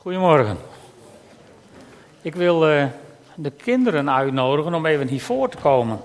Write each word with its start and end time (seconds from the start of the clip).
Goedemorgen. 0.00 0.58
Ik 2.22 2.34
wil 2.34 2.70
uh, 2.70 2.86
de 3.34 3.50
kinderen 3.50 4.10
uitnodigen 4.10 4.74
om 4.74 4.86
even 4.86 5.06
hiervoor 5.06 5.48
te 5.48 5.56
komen. 5.56 6.00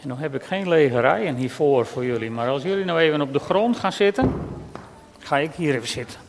En 0.00 0.08
dan 0.08 0.18
heb 0.18 0.34
ik 0.34 0.42
geen 0.42 0.68
lege 0.68 1.00
rijen 1.00 1.34
hiervoor 1.34 1.86
voor 1.86 2.04
jullie, 2.04 2.30
maar 2.30 2.48
als 2.48 2.62
jullie 2.62 2.84
nou 2.84 2.98
even 2.98 3.20
op 3.20 3.32
de 3.32 3.38
grond 3.38 3.76
gaan 3.76 3.92
zitten, 3.92 4.32
ga 5.18 5.38
ik 5.38 5.52
hier 5.52 5.74
even 5.74 5.88
zitten. 5.88 6.20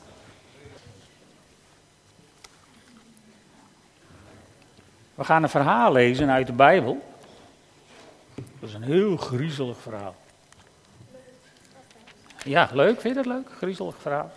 We 5.15 5.23
gaan 5.23 5.43
een 5.43 5.49
verhaal 5.49 5.91
lezen 5.91 6.29
uit 6.29 6.47
de 6.47 6.53
Bijbel. 6.53 7.01
Dat 8.35 8.69
is 8.69 8.73
een 8.73 8.83
heel 8.83 9.17
griezelig 9.17 9.77
verhaal. 9.77 10.15
Ja, 12.43 12.69
leuk. 12.73 13.01
Vind 13.01 13.15
je 13.15 13.23
dat 13.23 13.33
leuk? 13.33 13.47
Griezelig 13.57 13.95
verhaal? 14.01 14.31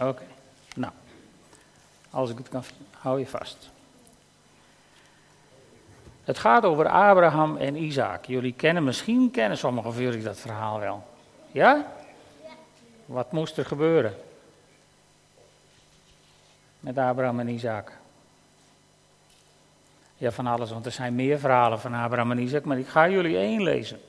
Oké. 0.00 0.22
Nou, 0.74 0.92
als 2.10 2.30
ik 2.30 2.38
het 2.38 2.48
kan, 2.48 2.62
hou 2.98 3.18
je 3.18 3.26
vast. 3.26 3.70
Het 6.24 6.38
gaat 6.38 6.64
over 6.64 6.88
Abraham 6.88 7.56
en 7.56 7.76
Isaac. 7.76 8.24
Jullie 8.24 8.52
kennen, 8.52 8.84
misschien 8.84 9.30
kennen 9.30 9.58
sommigen 9.58 9.92
van 9.92 10.02
jullie 10.02 10.22
dat 10.22 10.38
verhaal 10.38 10.78
wel. 10.78 11.06
Ja? 11.52 11.86
Wat 13.06 13.32
moest 13.32 13.56
er 13.56 13.64
gebeuren? 13.64 14.16
Met 16.80 16.98
Abraham 16.98 17.40
en 17.40 17.48
Isaac. 17.48 17.92
Ja, 20.16 20.30
van 20.30 20.46
alles, 20.46 20.70
want 20.70 20.86
er 20.86 20.92
zijn 20.92 21.14
meer 21.14 21.38
verhalen 21.38 21.80
van 21.80 21.94
Abraham 21.94 22.30
en 22.30 22.38
Isaac, 22.38 22.64
maar 22.64 22.78
ik 22.78 22.88
ga 22.88 23.08
jullie 23.08 23.36
één 23.36 23.62
lezen. 23.62 24.00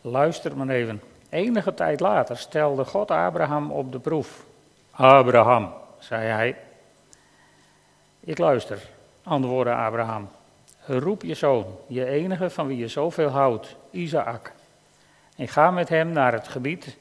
Luister 0.00 0.56
maar 0.56 0.68
even. 0.68 1.02
Enige 1.28 1.74
tijd 1.74 2.00
later 2.00 2.36
stelde 2.36 2.84
God 2.84 3.10
Abraham 3.10 3.70
op 3.70 3.92
de 3.92 3.98
proef. 3.98 4.44
Abraham, 4.90 5.72
zei 5.98 6.26
hij. 6.26 6.56
Ik 8.20 8.38
luister, 8.38 8.88
antwoordde 9.22 9.74
Abraham. 9.74 10.28
Roep 10.86 11.22
je 11.22 11.34
zoon, 11.34 11.66
je 11.86 12.04
enige 12.04 12.50
van 12.50 12.66
wie 12.66 12.76
je 12.76 12.88
zoveel 12.88 13.28
houdt, 13.28 13.76
Isaac. 13.90 14.52
En 15.36 15.48
ga 15.48 15.70
met 15.70 15.88
hem 15.88 16.08
naar 16.08 16.32
het 16.32 16.48
gebied 16.48 16.96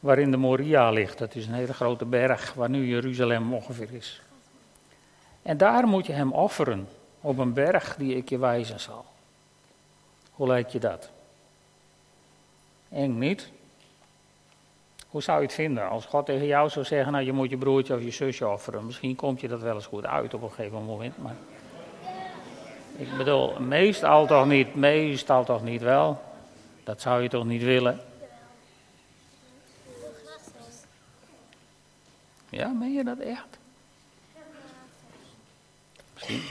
waarin 0.00 0.30
de 0.30 0.36
Moria 0.36 0.90
ligt. 0.90 1.18
Dat 1.18 1.34
is 1.34 1.46
een 1.46 1.54
hele 1.54 1.74
grote 1.74 2.04
berg 2.04 2.54
waar 2.54 2.70
nu 2.70 2.86
Jeruzalem 2.86 3.54
ongeveer 3.54 3.92
is. 3.92 4.22
En 5.42 5.56
daar 5.56 5.86
moet 5.86 6.06
je 6.06 6.12
hem 6.12 6.32
offeren 6.32 6.88
op 7.20 7.38
een 7.38 7.52
berg 7.52 7.96
die 7.96 8.16
ik 8.16 8.28
je 8.28 8.38
wijzen 8.38 8.80
zal. 8.80 9.04
Hoe 10.30 10.46
lijkt 10.46 10.72
je 10.72 10.78
dat? 10.78 11.10
Eng 12.88 13.18
niet? 13.18 13.50
Hoe 15.08 15.22
zou 15.22 15.38
je 15.38 15.46
het 15.46 15.54
vinden 15.54 15.88
als 15.88 16.06
God 16.06 16.26
tegen 16.26 16.46
jou 16.46 16.68
zou 16.68 16.84
zeggen, 16.84 17.12
nou 17.12 17.24
je 17.24 17.32
moet 17.32 17.50
je 17.50 17.56
broertje 17.56 17.94
of 17.94 18.02
je 18.02 18.10
zusje 18.10 18.48
offeren. 18.48 18.86
Misschien 18.86 19.16
komt 19.16 19.40
je 19.40 19.48
dat 19.48 19.60
wel 19.60 19.74
eens 19.74 19.86
goed 19.86 20.06
uit 20.06 20.34
op 20.34 20.42
een 20.42 20.50
gegeven 20.50 20.84
moment, 20.84 21.18
maar... 21.22 21.36
Ik 22.96 23.16
bedoel, 23.16 23.60
meestal 23.60 24.26
toch 24.26 24.46
niet, 24.46 24.74
meestal 24.74 25.44
toch 25.44 25.62
niet 25.62 25.82
wel. 25.82 26.22
Dat 26.84 27.00
zou 27.00 27.22
je 27.22 27.28
toch 27.28 27.44
niet 27.44 27.62
willen? 27.62 28.00
Ja, 32.50 32.68
meen 32.68 32.92
je 32.92 33.04
dat 33.04 33.18
echt? 33.18 33.58
Misschien, 36.14 36.42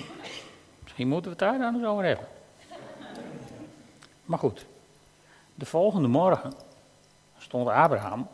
misschien 0.84 1.08
moeten 1.08 1.32
we 1.32 1.38
het 1.38 1.40
daar 1.40 1.60
dan 1.60 1.76
eens 1.76 1.86
over 1.86 2.04
hebben. 2.04 2.28
Maar 4.26 4.40
goed, 4.40 4.66
de 5.58 5.66
volgende 5.66 6.08
morgen 6.08 6.54
stond 7.38 7.68
Abraham 7.68 8.28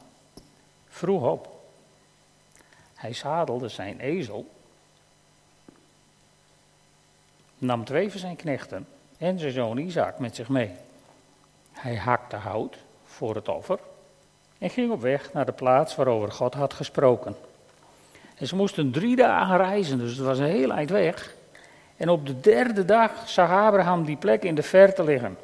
vroeg 0.87 1.31
op. 1.31 1.61
Hij 2.93 3.13
zadelde 3.13 3.67
zijn 3.67 3.99
ezel, 3.99 4.49
nam 7.57 7.85
twee 7.85 8.11
van 8.11 8.19
zijn 8.19 8.35
knechten 8.35 8.87
en 9.17 9.39
zijn 9.39 9.51
zoon 9.51 9.77
Isaac 9.77 10.19
met 10.19 10.35
zich 10.35 10.49
mee. 10.49 10.71
Hij 11.71 11.95
hakte 11.95 12.35
hout 12.35 12.77
voor 13.05 13.35
het 13.35 13.47
offer 13.47 13.79
en 14.57 14.69
ging 14.69 14.91
op 14.91 15.01
weg 15.01 15.33
naar 15.33 15.45
de 15.45 15.51
plaats 15.51 15.95
waarover 15.95 16.31
God 16.31 16.53
had 16.53 16.73
gesproken. 16.73 17.35
En 18.37 18.47
ze 18.47 18.55
moesten 18.55 18.91
drie 18.91 19.15
dagen 19.15 19.57
reizen, 19.57 19.97
dus 19.97 20.17
het 20.17 20.25
was 20.25 20.39
een 20.39 20.45
heel 20.45 20.71
eind 20.71 20.89
weg. 20.89 21.35
En 21.97 22.09
op 22.09 22.27
de 22.27 22.39
derde 22.39 22.85
dag 22.85 23.29
zag 23.29 23.49
Abraham 23.49 24.05
die 24.05 24.17
plek 24.17 24.43
in 24.43 24.55
de 24.55 24.63
verte 24.63 25.03
liggen. 25.03 25.37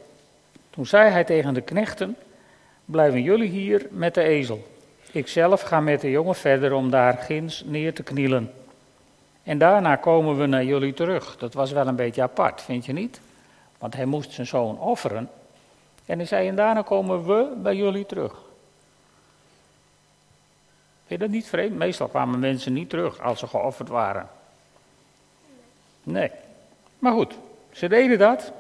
Toen 0.70 0.86
zei 0.86 1.10
hij 1.10 1.24
tegen 1.24 1.54
de 1.54 1.62
knechten: 1.62 2.16
Blijven 2.86 3.22
jullie 3.22 3.50
hier 3.50 3.88
met 3.92 4.14
de 4.14 4.24
ezel. 4.24 4.68
Ikzelf 5.12 5.62
ga 5.62 5.80
met 5.80 6.02
de 6.02 6.10
jongen 6.10 6.36
verder 6.36 6.74
om 6.74 6.90
daar 6.90 7.18
ginds 7.18 7.64
neer 7.66 7.94
te 7.94 8.04
knielen. 8.04 8.54
En 9.44 9.58
daarna 9.58 9.96
komen 9.96 10.38
we 10.38 10.46
naar 10.46 10.64
jullie 10.64 10.94
terug. 10.94 11.38
Dat 11.38 11.54
was 11.54 11.72
wel 11.72 11.88
een 11.88 11.96
beetje 11.96 12.22
apart, 12.22 12.62
vind 12.62 12.86
je 12.86 12.94
niet? 12.94 13.22
Want 13.78 13.96
hij 13.96 14.06
moest 14.06 14.32
zijn 14.32 14.48
zoon 14.48 14.80
offeren. 14.80 15.30
En 16.06 16.18
hij 16.18 16.28
zei: 16.28 16.48
En 16.48 16.56
daarna 16.56 16.82
komen 16.82 17.26
we 17.26 17.54
bij 17.58 17.76
jullie 17.76 18.06
terug. 18.06 18.32
Vind 21.06 21.22
je 21.22 21.28
dat 21.28 21.36
niet 21.36 21.48
vreemd? 21.48 21.78
Meestal 21.78 22.08
kwamen 22.08 22.40
mensen 22.40 22.74
niet 22.74 22.90
terug 22.90 23.22
als 23.22 23.40
ze 23.40 23.48
geofferd 23.48 23.90
waren. 23.90 24.30
Nee. 26.04 26.32
Maar 27.00 27.14
goed, 27.14 27.34
ze 27.72 27.88
deden 27.88 28.18
dat. 28.18 28.52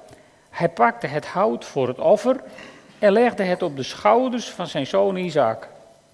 Hij 0.59 0.70
pakte 0.70 1.08
het 1.08 1.28
hout 1.28 1.66
voor 1.66 1.88
het 1.88 2.00
offer 2.00 2.44
en 3.00 3.12
legde 3.12 3.44
het 3.44 3.62
op 3.62 3.75
de 3.75 3.84
schouders 3.84 4.50
van 4.50 4.68
zijn 4.68 4.88
zoon 4.88 5.16
Isaac. 5.16 5.68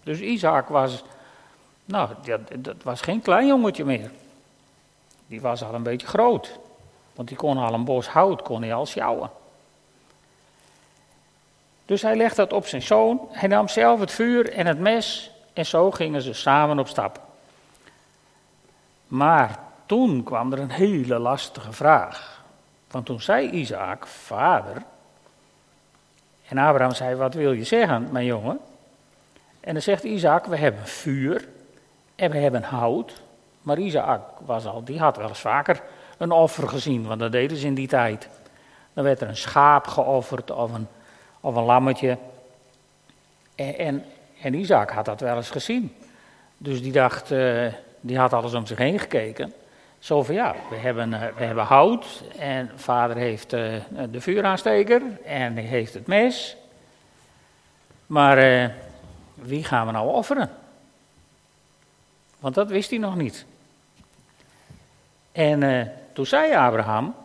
Dus 0.04 0.20
Isaac 0.20 0.68
was, 0.68 1.04
nou, 1.86 2.10
dat, 2.58 2.84
was 2.84 3.02
geen 3.02 3.22
klein 3.22 3.48
jongetje 3.48 3.86
meer. 3.86 4.12
Die 5.28 5.42
was 5.42 5.64
al 5.64 5.74
een 5.74 5.84
beetje 5.84 6.08
groot. 6.08 6.60
Want 7.14 7.28
die 7.28 7.38
kon 7.38 7.58
al 7.58 7.74
een 7.74 7.84
bos 7.84 8.08
hout, 8.08 8.42
kon 8.42 8.62
hij 8.62 8.74
al 8.74 8.86
sjouwen. 8.86 9.30
Dus 11.86 12.02
hij 12.02 12.16
legde 12.16 12.36
dat 12.36 12.54
op 12.54 12.68
zijn 12.68 12.82
zoon. 12.82 13.28
Hij 13.32 13.48
nam 13.48 13.68
zelf 13.68 14.00
het 14.00 14.12
vuur 14.12 14.52
en 14.54 14.66
het 14.66 14.80
mes. 14.80 15.32
En 15.54 15.66
zo 15.66 15.92
gingen 15.92 16.22
ze 16.22 16.34
samen 16.34 16.80
op 16.80 16.88
stap. 16.88 17.22
Maar 19.08 19.60
toen 19.86 20.24
kwam 20.24 20.54
er 20.54 20.60
een 20.60 20.72
hele 20.72 21.20
lastige 21.20 21.72
vraag. 21.72 22.35
Want 22.96 23.08
toen 23.08 23.22
zei 23.22 23.50
Isaac, 23.50 24.08
vader. 24.08 24.84
En 26.48 26.58
Abraham 26.58 26.94
zei, 26.94 27.16
wat 27.16 27.34
wil 27.34 27.52
je 27.52 27.64
zeggen, 27.64 28.08
mijn 28.12 28.26
jongen? 28.26 28.60
En 29.60 29.74
dan 29.74 29.82
zegt 29.82 30.04
Isaac, 30.04 30.46
we 30.46 30.58
hebben 30.58 30.88
vuur 30.88 31.48
en 32.16 32.32
we 32.32 32.38
hebben 32.38 32.64
hout. 32.64 33.22
Maar 33.62 33.78
Isaac 33.78 34.22
was 34.46 34.66
al, 34.66 34.84
die 34.84 35.00
had 35.00 35.18
wel 35.18 35.28
eens 35.28 35.40
vaker 35.40 35.82
een 36.18 36.32
offer 36.32 36.68
gezien, 36.68 37.08
want 37.08 37.20
dat 37.20 37.32
deden 37.32 37.58
ze 37.58 37.66
in 37.66 37.74
die 37.74 37.88
tijd. 37.88 38.30
Dan 38.94 39.04
werd 39.04 39.22
er 39.22 39.28
een 39.28 39.38
schaap 39.38 39.88
geofferd 39.88 40.52
of 40.52 40.74
een, 40.74 40.88
of 41.40 41.56
een 41.56 41.64
lammetje. 41.64 42.18
En, 43.56 44.04
en, 44.42 44.54
Isaac 44.54 44.90
had 44.90 45.06
dat 45.06 45.20
wel 45.20 45.36
eens 45.36 45.50
gezien. 45.50 45.96
Dus 46.58 46.82
die 46.82 46.92
dacht, 46.92 47.32
uh, 47.32 47.74
die 48.02 48.18
had 48.18 48.34
alles 48.34 48.54
om 48.54 48.66
zich 48.66 48.78
heen 48.78 49.00
gekeken. 49.00 49.54
Zo 50.06 50.24
van 50.24 50.36
ja, 50.36 50.56
we 50.70 50.76
hebben, 50.76 51.12
uh, 51.12 51.20
we 51.38 51.44
hebben 51.44 51.64
hout 51.64 52.24
en 52.38 52.72
vader 52.76 53.16
heeft 53.16 53.54
uh, 53.54 53.74
de 54.10 54.22
vuuraansteker 54.22 55.02
en 55.24 55.54
hij 55.54 55.64
heeft 55.64 55.94
het 55.94 56.08
mes. 56.08 56.56
Maar 58.06 58.72
wie 59.34 59.64
gaan 59.64 59.86
we 59.86 59.92
nou 59.92 60.10
offeren? 60.10 60.50
Want 62.40 62.56
dat 62.56 62.70
wist 62.70 62.90
hij 62.90 63.00
nog 63.00 63.16
niet. 63.16 63.46
En 65.32 65.92
toen 66.14 66.26
zei 66.26 66.54
Abraham, 66.54 67.16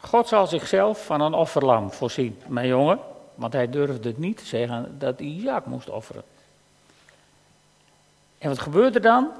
God 0.00 0.28
zal 0.28 0.46
zichzelf 0.46 1.04
van 1.04 1.20
een 1.20 1.34
offerlam 1.34 1.92
voorzien, 1.92 2.40
mijn 2.46 2.66
jongen. 2.66 2.98
Want 3.34 3.52
hij 3.52 3.70
durfde 3.70 4.08
het 4.08 4.18
niet 4.18 4.36
te 4.36 4.46
zeggen 4.46 4.98
dat 4.98 5.18
hij 5.18 5.28
Isaac 5.28 5.66
moest 5.66 5.90
offeren. 5.90 6.22
En 8.38 8.48
wat 8.48 8.58
gebeurt 8.58 8.94
er 8.94 9.02
dan? 9.02 9.30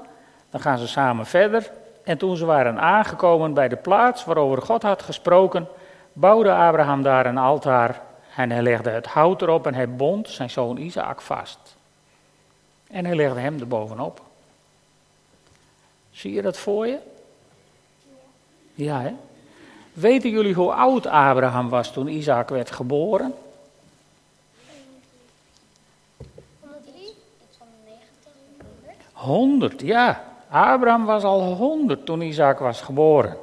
Dan 0.49 0.61
gaan 0.61 0.77
ze 0.77 0.87
samen 0.87 1.25
verder. 1.25 1.71
En 2.03 2.17
toen 2.17 2.37
ze 2.37 2.45
waren 2.45 2.79
aangekomen 2.79 3.53
bij 3.53 3.67
de 3.67 3.75
plaats 3.75 4.25
waarover 4.25 4.61
God 4.61 4.81
had 4.81 5.01
gesproken, 5.01 5.67
bouwde 6.13 6.53
Abraham 6.53 7.03
daar 7.03 7.25
een 7.25 7.37
altaar. 7.37 8.01
En 8.35 8.51
hij 8.51 8.61
legde 8.61 8.89
het 8.89 9.05
hout 9.05 9.41
erop 9.41 9.67
en 9.67 9.73
hij 9.73 9.89
bond 9.89 10.29
zijn 10.29 10.49
zoon 10.49 10.77
Isaac 10.77 11.21
vast. 11.21 11.75
En 12.87 13.05
hij 13.05 13.15
legde 13.15 13.39
hem 13.39 13.59
er 13.59 13.67
bovenop. 13.67 14.21
Zie 16.11 16.33
je 16.33 16.41
dat 16.41 16.57
voor 16.57 16.87
je? 16.87 16.97
Ja, 18.73 19.01
hè? 19.01 19.13
Weten 19.93 20.29
jullie 20.29 20.53
hoe 20.53 20.73
oud 20.73 21.05
Abraham 21.05 21.69
was 21.69 21.91
toen 21.91 22.07
Isaac 22.07 22.49
werd 22.49 22.71
geboren? 22.71 23.33
100, 29.11 29.81
ja. 29.81 30.32
Abraham 30.53 31.05
was 31.05 31.23
al 31.23 31.41
100 31.41 32.05
toen 32.05 32.21
Isaac 32.21 32.59
was 32.59 32.81
geboren. 32.81 33.37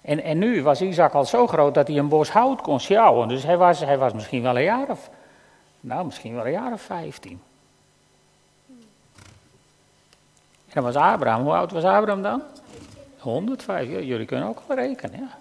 En, 0.00 0.22
en 0.22 0.38
nu 0.38 0.62
was 0.62 0.80
Isaac 0.80 1.12
al 1.12 1.24
zo 1.24 1.46
groot 1.46 1.74
dat 1.74 1.88
hij 1.88 1.98
een 1.98 2.08
bos 2.08 2.30
hout 2.30 2.60
kon 2.60 2.80
sjouwen. 2.80 3.28
Dus 3.28 3.42
hij 3.42 3.56
was, 3.56 3.80
hij 3.80 3.98
was 3.98 4.12
misschien 4.12 4.42
wel 4.42 4.56
een 4.56 4.62
jaar 4.62 4.88
of, 4.88 5.10
nou 5.80 6.04
misschien 6.04 6.34
wel 6.34 6.46
een 6.46 6.52
jaar 6.52 6.72
of 6.72 6.80
15. 6.80 7.42
En 10.68 10.82
was 10.82 10.94
Abraham, 10.94 11.42
hoe 11.42 11.52
oud 11.52 11.72
was 11.72 11.84
Abraham 11.84 12.22
dan? 12.22 12.42
105, 13.18 13.88
ja, 13.88 13.98
jullie 13.98 14.26
kunnen 14.26 14.48
ook 14.48 14.62
wel 14.66 14.76
rekenen, 14.76 15.20
ja. 15.20 15.36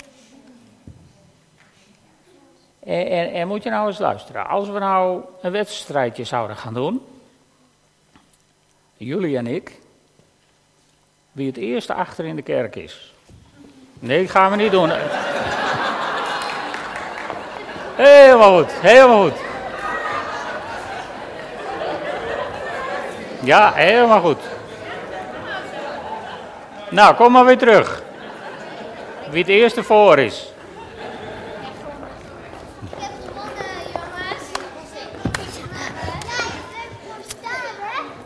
En, 2.79 3.09
en, 3.09 3.33
en, 3.33 3.47
moet 3.47 3.63
je 3.63 3.69
nou 3.69 3.87
eens 3.87 3.99
luisteren, 3.99 4.47
als 4.47 4.69
we 4.69 4.79
nou 4.79 5.23
een 5.41 5.51
wedstrijdje 5.51 6.23
zouden 6.23 6.57
gaan 6.57 6.73
doen, 6.73 7.01
jullie 8.97 9.37
en 9.37 9.47
ik, 9.47 9.79
wie 11.31 11.47
het 11.47 11.57
eerste 11.57 11.93
achter 11.93 12.25
in 12.25 12.35
de 12.35 12.41
kerk 12.41 12.75
is. 12.75 13.13
Nee, 13.99 14.27
gaan 14.27 14.51
we 14.51 14.57
niet 14.57 14.71
doen. 14.71 14.91
Helemaal 17.95 18.57
goed, 18.57 18.71
helemaal 18.71 19.21
goed. 19.23 19.39
Ja, 23.43 23.73
helemaal 23.73 24.21
goed. 24.21 24.41
Nou, 26.89 27.15
kom 27.15 27.31
maar 27.31 27.45
weer 27.45 27.57
terug. 27.57 28.03
Wie 29.29 29.39
het 29.39 29.51
eerste 29.51 29.83
voor 29.83 30.19
is. 30.19 30.48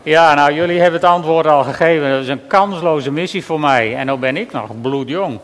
Ja, 0.04 0.34
nou, 0.34 0.52
jullie 0.52 0.80
hebben 0.80 1.00
het 1.00 1.10
antwoord 1.10 1.46
al 1.46 1.62
gegeven. 1.64 2.10
Dat 2.10 2.22
is 2.22 2.28
een 2.28 2.46
kansloze 2.46 3.10
missie 3.10 3.44
voor 3.44 3.60
mij. 3.60 3.96
En 3.96 4.06
dan 4.06 4.20
ben 4.20 4.36
ik 4.36 4.52
nog 4.52 4.80
bloedjong. 4.80 5.40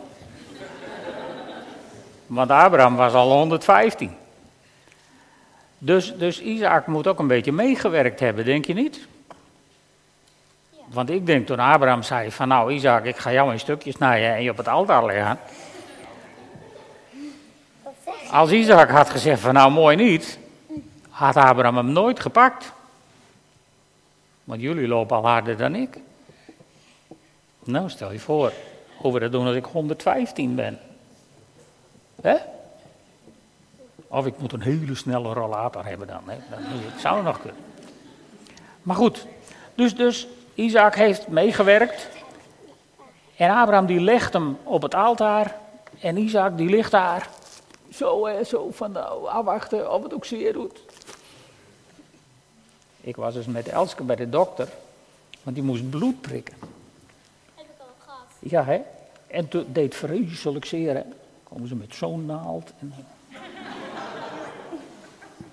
Want 2.27 2.51
Abraham 2.51 2.95
was 2.95 3.13
al 3.13 3.31
115. 3.31 4.15
Dus, 5.77 6.13
dus 6.17 6.41
Isaac 6.41 6.87
moet 6.87 7.07
ook 7.07 7.19
een 7.19 7.27
beetje 7.27 7.51
meegewerkt 7.51 8.19
hebben, 8.19 8.45
denk 8.45 8.65
je 8.65 8.73
niet? 8.73 9.07
Want 10.87 11.09
ik 11.09 11.25
denk 11.25 11.47
toen 11.47 11.59
Abraham 11.59 12.03
zei 12.03 12.31
van 12.31 12.47
nou 12.47 12.73
Isaac, 12.73 13.05
ik 13.05 13.17
ga 13.17 13.31
jou 13.31 13.51
in 13.51 13.59
stukjes 13.59 13.95
snijden 13.95 14.33
en 14.33 14.43
je 14.43 14.49
op 14.49 14.57
het 14.57 14.67
altaar 14.67 15.05
leggen. 15.05 15.39
Als 18.31 18.51
Isaac 18.51 18.89
had 18.89 19.09
gezegd 19.09 19.41
van 19.41 19.53
nou 19.53 19.71
mooi 19.71 19.95
niet, 19.95 20.39
had 21.09 21.35
Abraham 21.35 21.77
hem 21.77 21.91
nooit 21.91 22.19
gepakt. 22.19 22.71
Want 24.43 24.61
jullie 24.61 24.87
lopen 24.87 25.17
al 25.17 25.27
harder 25.27 25.57
dan 25.57 25.75
ik. 25.75 25.97
Nou, 27.63 27.89
stel 27.89 28.11
je 28.11 28.19
voor 28.19 28.53
hoe 28.97 29.13
we 29.13 29.19
dat 29.19 29.31
doen 29.31 29.45
als 29.45 29.55
ik 29.55 29.65
115 29.65 30.55
ben. 30.55 30.79
Hè? 32.21 32.35
Of 34.07 34.25
ik 34.25 34.37
moet 34.37 34.53
een 34.53 34.61
hele 34.61 34.95
snelle 34.95 35.33
rollator 35.33 35.85
hebben 35.85 36.07
dan. 36.07 36.21
Hè? 36.25 36.37
Dat 36.49 37.01
zou 37.01 37.23
nog 37.23 37.41
kunnen. 37.41 37.61
Maar 38.81 38.95
goed, 38.95 39.25
dus, 39.75 39.95
dus 39.95 40.27
Isaac 40.53 40.95
heeft 40.95 41.27
meegewerkt. 41.27 42.07
En 43.35 43.49
Abraham 43.49 43.85
die 43.85 43.99
legt 43.99 44.33
hem 44.33 44.57
op 44.63 44.81
het 44.81 44.95
altaar. 44.95 45.55
En 45.99 46.17
Isaac 46.17 46.57
die 46.57 46.69
ligt 46.69 46.91
daar. 46.91 47.29
Zo, 47.93 48.25
hè, 48.25 48.43
zo 48.43 48.71
van 48.71 48.91
nou, 48.91 49.27
afwachten 49.27 49.91
of 49.91 50.03
het 50.03 50.13
ook 50.13 50.25
zeer 50.25 50.53
doet. 50.53 50.81
Ik 53.01 53.15
was 53.15 53.33
dus 53.33 53.45
met 53.45 53.67
Elske 53.67 54.03
bij 54.03 54.15
de 54.15 54.29
dokter. 54.29 54.67
Want 55.43 55.55
die 55.55 55.65
moest 55.65 55.89
bloed 55.89 56.21
prikken. 56.21 56.55
Heb 57.55 57.65
ik 57.65 57.79
al 57.79 57.85
gehad. 57.97 58.25
Ja, 58.39 58.63
hè? 58.63 58.81
En 59.27 59.47
toen 59.47 59.65
deed 59.71 59.95
vreselijk 59.95 60.65
zeer, 60.65 60.93
hè? 60.93 61.03
Komen 61.43 61.67
ze 61.67 61.75
met 61.75 61.95
zo'n 61.95 62.25
naald. 62.25 62.71
En, 62.79 62.93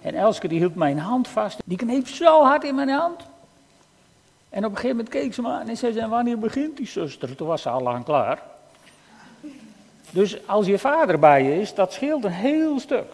en 0.02 0.14
Elske 0.14 0.48
die 0.48 0.58
hield 0.58 0.74
mijn 0.74 0.98
hand 0.98 1.28
vast. 1.28 1.58
Die 1.64 1.78
kneep 1.78 2.06
zo 2.06 2.42
hard 2.42 2.64
in 2.64 2.74
mijn 2.74 2.88
hand. 2.88 3.22
En 4.48 4.64
op 4.64 4.70
een 4.70 4.76
gegeven 4.76 4.96
moment 4.96 5.14
keek 5.14 5.34
ze 5.34 5.42
me 5.42 5.48
aan 5.48 5.68
en 5.68 5.76
zei 5.76 5.92
ze, 5.92 6.08
wanneer 6.08 6.38
begint 6.38 6.76
die 6.76 6.86
zuster? 6.86 7.36
Toen 7.36 7.46
was 7.46 7.62
ze 7.62 7.68
al 7.68 7.82
lang 7.82 8.04
klaar. 8.04 8.42
Dus 10.10 10.46
als 10.46 10.66
je 10.66 10.78
vader 10.78 11.18
bij 11.18 11.42
je 11.42 11.60
is, 11.60 11.74
dat 11.74 11.92
scheelt 11.92 12.24
een 12.24 12.30
heel 12.30 12.80
stuk. 12.80 13.12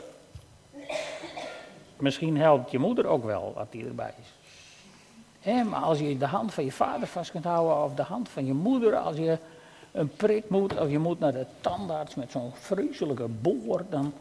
Misschien 1.97 2.37
helpt 2.37 2.71
je 2.71 2.79
moeder 2.79 3.07
ook 3.07 3.25
wel 3.25 3.53
wat 3.57 3.73
die 3.73 3.87
erbij 3.87 4.15
is. 4.21 5.63
maar 5.65 5.81
als 5.81 5.99
je 5.99 6.19
de 6.19 6.27
hand 6.27 6.55
van 6.55 6.65
je 6.65 6.73
vader 6.73 7.07
vast 7.09 7.31
kunt 7.31 7.45
houden, 7.45 7.85
of 7.85 7.95
de 7.95 8.03
hand 8.03 8.29
van 8.29 8.47
je 8.47 8.53
moeder, 8.53 8.97
als 8.97 9.17
je 9.17 9.39
een 9.93 10.09
prik 10.09 10.49
moet, 10.49 10.79
of 10.79 10.91
je 10.91 10.99
moet 10.99 11.19
naar 11.19 11.33
de 11.33 11.47
tandarts 11.61 12.15
met 12.15 12.31
zo'n 12.31 12.53
vreselijke 12.55 13.29
boor, 13.29 13.85
dan 13.91 14.13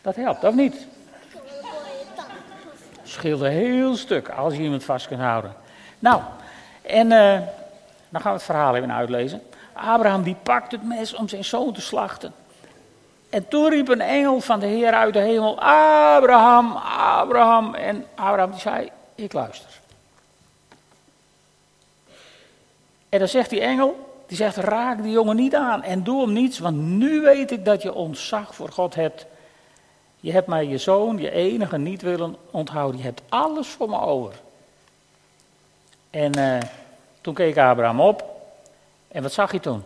dat 0.00 0.16
helpt, 0.16 0.44
of 0.44 0.54
niet? 0.54 0.86
Scheelt 3.02 3.40
een 3.40 3.50
heel 3.50 3.96
stuk 3.96 4.28
als 4.28 4.54
je 4.54 4.62
iemand 4.62 4.84
vast 4.84 5.06
kunt 5.06 5.20
houden. 5.20 5.54
Nou, 5.98 6.22
en 6.82 7.10
uh, 7.10 7.40
dan 8.08 8.20
gaan 8.20 8.32
we 8.32 8.38
het 8.38 8.42
verhaal 8.42 8.76
even 8.76 8.92
uitlezen. 8.92 9.42
Abraham 9.72 10.22
die 10.22 10.36
pakt 10.42 10.72
het 10.72 10.82
mes 10.82 11.14
om 11.14 11.28
zijn 11.28 11.44
zoon 11.44 11.72
te 11.72 11.80
slachten. 11.80 12.32
En 13.32 13.48
toen 13.48 13.68
riep 13.68 13.88
een 13.88 14.00
engel 14.00 14.40
van 14.40 14.60
de 14.60 14.66
Heer 14.66 14.92
uit 14.92 15.12
de 15.12 15.20
hemel, 15.20 15.60
Abraham, 15.60 16.76
Abraham. 16.96 17.74
En 17.74 18.06
Abraham 18.14 18.58
zei, 18.58 18.90
ik 19.14 19.32
luister. 19.32 19.80
En 23.08 23.18
dan 23.18 23.28
zegt 23.28 23.50
die 23.50 23.60
engel, 23.60 24.22
die 24.26 24.36
zegt, 24.36 24.56
raak 24.56 25.02
die 25.02 25.12
jongen 25.12 25.36
niet 25.36 25.54
aan 25.54 25.82
en 25.82 26.02
doe 26.02 26.20
hem 26.20 26.32
niets, 26.32 26.58
want 26.58 26.76
nu 26.76 27.20
weet 27.20 27.50
ik 27.50 27.64
dat 27.64 27.82
je 27.82 27.94
ontzag 27.94 28.54
voor 28.54 28.68
God 28.72 28.94
hebt. 28.94 29.26
Je 30.20 30.32
hebt 30.32 30.46
mij 30.46 30.66
je 30.66 30.78
zoon, 30.78 31.18
je 31.18 31.30
enige, 31.30 31.78
niet 31.78 32.02
willen 32.02 32.36
onthouden. 32.50 32.98
Je 32.98 33.06
hebt 33.06 33.22
alles 33.28 33.68
voor 33.68 33.88
me 33.88 34.00
over. 34.00 34.34
En 36.10 36.38
uh, 36.38 36.58
toen 37.20 37.34
keek 37.34 37.58
Abraham 37.58 38.00
op. 38.00 38.24
En 39.08 39.22
wat 39.22 39.32
zag 39.32 39.50
hij 39.50 39.60
toen? 39.60 39.82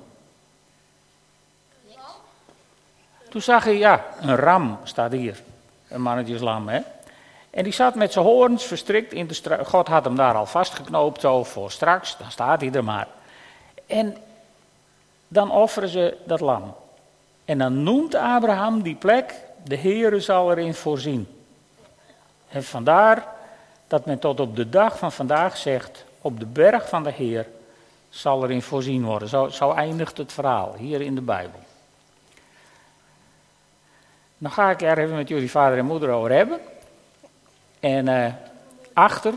Toen 3.29 3.43
zag 3.43 3.65
hij, 3.65 3.79
ja, 3.79 4.05
een 4.21 4.37
ram 4.37 4.79
staat 4.83 5.13
hier. 5.13 5.43
Een 5.89 6.03
mannetjeslam, 6.03 6.69
hè. 6.69 6.81
En 7.51 7.65
die 7.65 7.73
zat 7.73 7.95
met 7.95 8.13
zijn 8.13 8.25
hoorns 8.25 8.65
verstrikt 8.65 9.13
in 9.13 9.27
de 9.27 9.35
struik. 9.35 9.67
God 9.67 9.89
had 9.89 10.05
hem 10.05 10.17
daar 10.17 10.35
al 10.35 10.47
vastgeknoopt, 10.47 11.21
zo 11.21 11.45
voor 11.45 11.71
straks. 11.71 12.17
Dan 12.19 12.31
staat 12.31 12.61
hij 12.61 12.73
er 12.73 12.85
maar. 12.85 13.09
En 13.87 14.17
dan 15.29 15.51
offeren 15.51 15.89
ze 15.89 16.17
dat 16.25 16.41
lam. 16.41 16.75
En 17.45 17.59
dan 17.59 17.83
noemt 17.83 18.15
Abraham 18.15 18.83
die 18.83 18.95
plek, 18.95 19.35
de 19.65 19.77
Heere 19.77 20.21
zal 20.21 20.51
erin 20.51 20.75
voorzien. 20.75 21.29
En 22.49 22.65
vandaar 22.65 23.27
dat 23.87 24.07
men 24.07 24.19
tot 24.19 24.41
op 24.41 24.57
de 24.57 24.69
dag 24.69 24.99
van 24.99 25.13
vandaag 25.13 25.57
zegt, 25.57 26.05
op 26.21 26.41
de 26.41 26.47
berg 26.47 26.89
van 26.89 27.03
de 27.03 27.13
Heer 27.13 27.47
zal 28.09 28.45
erin 28.45 28.63
voorzien 28.63 29.05
worden. 29.05 29.29
Zo, 29.29 29.49
zo 29.49 29.73
eindigt 29.73 30.17
het 30.17 30.33
verhaal 30.33 30.75
hier 30.79 31.01
in 31.01 31.15
de 31.15 31.21
Bijbel. 31.21 31.61
Dan 34.39 34.51
ga 34.51 34.71
ik 34.71 34.83
er 34.83 34.99
even 34.99 35.17
met 35.17 35.29
jullie 35.29 35.51
vader 35.51 35.79
en 35.79 35.85
moeder 35.85 36.11
over 36.11 36.33
hebben. 36.33 36.59
En 37.81 38.07
uh, 38.07 38.27
achter 38.93 39.33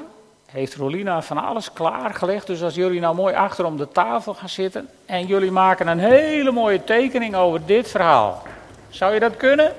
heeft 0.46 0.76
Rolina 0.76 1.22
van 1.22 1.38
alles 1.38 1.74
klaargelegd. 1.74 2.48
Dus 2.48 2.64
als 2.64 2.76
jullie 2.76 3.00
nou 3.00 3.16
mooi 3.16 3.36
achter 3.36 3.66
om 3.66 3.78
de 3.78 3.88
tafel 3.88 4.34
gaan 4.34 4.50
zitten 4.50 4.90
en 5.06 5.26
jullie 5.26 5.52
maken 5.52 5.88
een 5.88 6.00
hele 6.00 6.52
mooie 6.52 6.84
tekening 6.84 7.36
over 7.36 7.66
dit 7.66 7.90
verhaal. 7.90 8.44
Zou 8.90 9.14
je 9.14 9.20
dat 9.20 9.38
kunnen? 9.38 9.74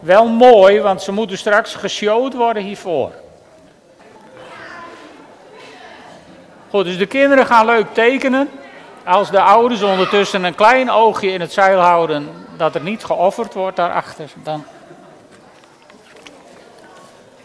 Wel 0.00 0.28
mooi, 0.28 0.80
want 0.80 1.02
ze 1.02 1.12
moeten 1.12 1.38
straks 1.38 1.74
geshowd 1.74 2.34
worden 2.34 2.62
hiervoor. 2.62 3.12
Goed, 6.70 6.84
dus 6.84 6.98
de 6.98 7.06
kinderen 7.06 7.46
gaan 7.46 7.66
leuk 7.66 7.86
tekenen. 7.94 8.50
Als 9.04 9.30
de 9.30 9.40
ouders 9.40 9.82
ondertussen 9.82 10.44
een 10.44 10.54
klein 10.54 10.90
oogje 10.90 11.28
in 11.28 11.40
het 11.40 11.52
zeil 11.52 11.78
houden 11.78 12.45
dat 12.56 12.74
er 12.74 12.80
niet 12.80 13.04
geofferd 13.04 13.54
wordt 13.54 13.76
daarachter, 13.76 14.30
dan 14.42 14.64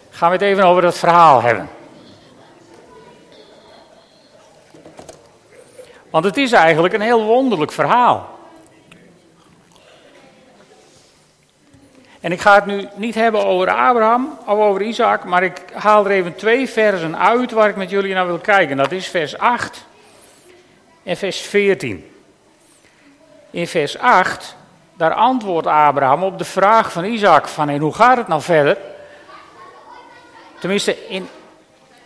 gaan 0.09 0.29
we 0.29 0.35
het 0.35 0.45
even 0.45 0.63
over 0.63 0.81
dat 0.81 0.97
verhaal 0.97 1.41
hebben. 1.41 1.69
Want 6.09 6.25
het 6.25 6.37
is 6.37 6.51
eigenlijk 6.51 6.93
een 6.93 7.01
heel 7.01 7.23
wonderlijk 7.23 7.71
verhaal. 7.71 8.39
En 12.21 12.31
ik 12.31 12.41
ga 12.41 12.55
het 12.55 12.65
nu 12.65 12.87
niet 12.95 13.15
hebben 13.15 13.45
over 13.45 13.69
Abraham 13.69 14.37
of 14.45 14.59
over 14.59 14.81
Isaac, 14.81 15.23
maar 15.23 15.43
ik 15.43 15.61
haal 15.73 16.05
er 16.05 16.11
even 16.11 16.35
twee 16.35 16.69
versen 16.69 17.17
uit 17.17 17.51
waar 17.51 17.69
ik 17.69 17.75
met 17.75 17.89
jullie 17.89 18.13
naar 18.13 18.27
wil 18.27 18.37
kijken. 18.37 18.77
Dat 18.77 18.91
is 18.91 19.07
vers 19.07 19.37
8 19.37 19.85
en 21.03 21.17
vers 21.17 21.39
14. 21.39 22.11
In 23.49 23.67
vers 23.67 23.97
8, 23.97 24.55
daar 25.01 25.13
antwoordt 25.13 25.67
Abraham 25.67 26.23
op 26.23 26.37
de 26.37 26.43
vraag 26.43 26.91
van 26.91 27.03
Isaac 27.03 27.47
van 27.47 27.77
hoe 27.77 27.93
gaat 27.93 28.17
het 28.17 28.27
nou 28.27 28.41
verder? 28.41 28.77
Tenminste, 30.59 31.07
in, 31.07 31.29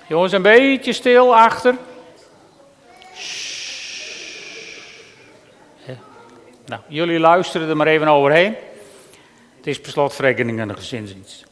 jongens 0.07 0.33
een 0.33 0.41
beetje 0.41 0.93
stil 0.93 1.35
achter. 1.35 1.75
Nou, 6.65 6.81
jullie 6.87 7.19
luisteren 7.19 7.69
er 7.69 7.77
maar 7.77 7.87
even 7.87 8.07
overheen. 8.07 8.55
Het 9.57 9.67
is 9.67 9.81
per 9.81 9.91
slotverrekening 9.91 10.59
een 10.59 10.75
gezinsdienst. 10.75 11.45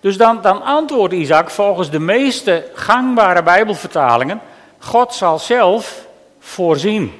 Dus 0.00 0.16
dan, 0.16 0.42
dan 0.42 0.62
antwoordt 0.62 1.14
Isaac 1.14 1.50
volgens 1.50 1.90
de 1.90 2.00
meeste 2.00 2.70
gangbare 2.74 3.42
Bijbelvertalingen: 3.42 4.40
God 4.78 5.14
zal 5.14 5.38
zelf 5.38 6.06
voorzien 6.38 7.12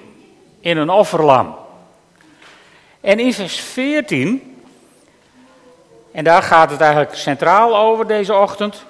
in 0.61 0.77
een 0.77 0.91
offerlam. 0.91 1.67
En 3.01 3.19
in 3.19 3.33
vers 3.33 3.61
14, 3.61 4.63
en 6.13 6.25
daar 6.25 6.43
gaat 6.43 6.71
het 6.71 6.81
eigenlijk 6.81 7.15
centraal 7.15 7.77
over 7.77 8.07
deze 8.07 8.35
ochtend, 8.35 8.85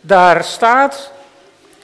daar 0.00 0.44
staat 0.44 1.12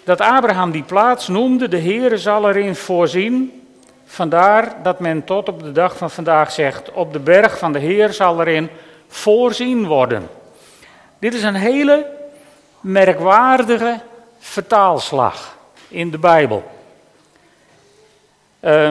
dat 0.04 0.20
Abraham 0.20 0.70
die 0.70 0.82
plaats 0.82 1.28
noemde, 1.28 1.68
de 1.68 1.78
Heere 1.78 2.18
zal 2.18 2.48
erin 2.48 2.76
voorzien. 2.76 3.66
Vandaar 4.04 4.82
dat 4.82 5.00
men 5.00 5.24
tot 5.24 5.48
op 5.48 5.62
de 5.62 5.72
dag 5.72 5.96
van 5.96 6.10
vandaag 6.10 6.52
zegt, 6.52 6.92
op 6.92 7.12
de 7.12 7.18
berg 7.18 7.58
van 7.58 7.72
de 7.72 7.78
Heer 7.78 8.12
zal 8.12 8.40
erin 8.40 8.70
voorzien 9.08 9.86
worden. 9.86 10.28
Dit 11.18 11.34
is 11.34 11.42
een 11.42 11.54
hele 11.54 12.06
merkwaardige 12.80 14.00
vertaalslag 14.38 15.56
in 15.88 16.10
de 16.10 16.18
Bijbel. 16.18 16.70
Uh, 18.60 18.90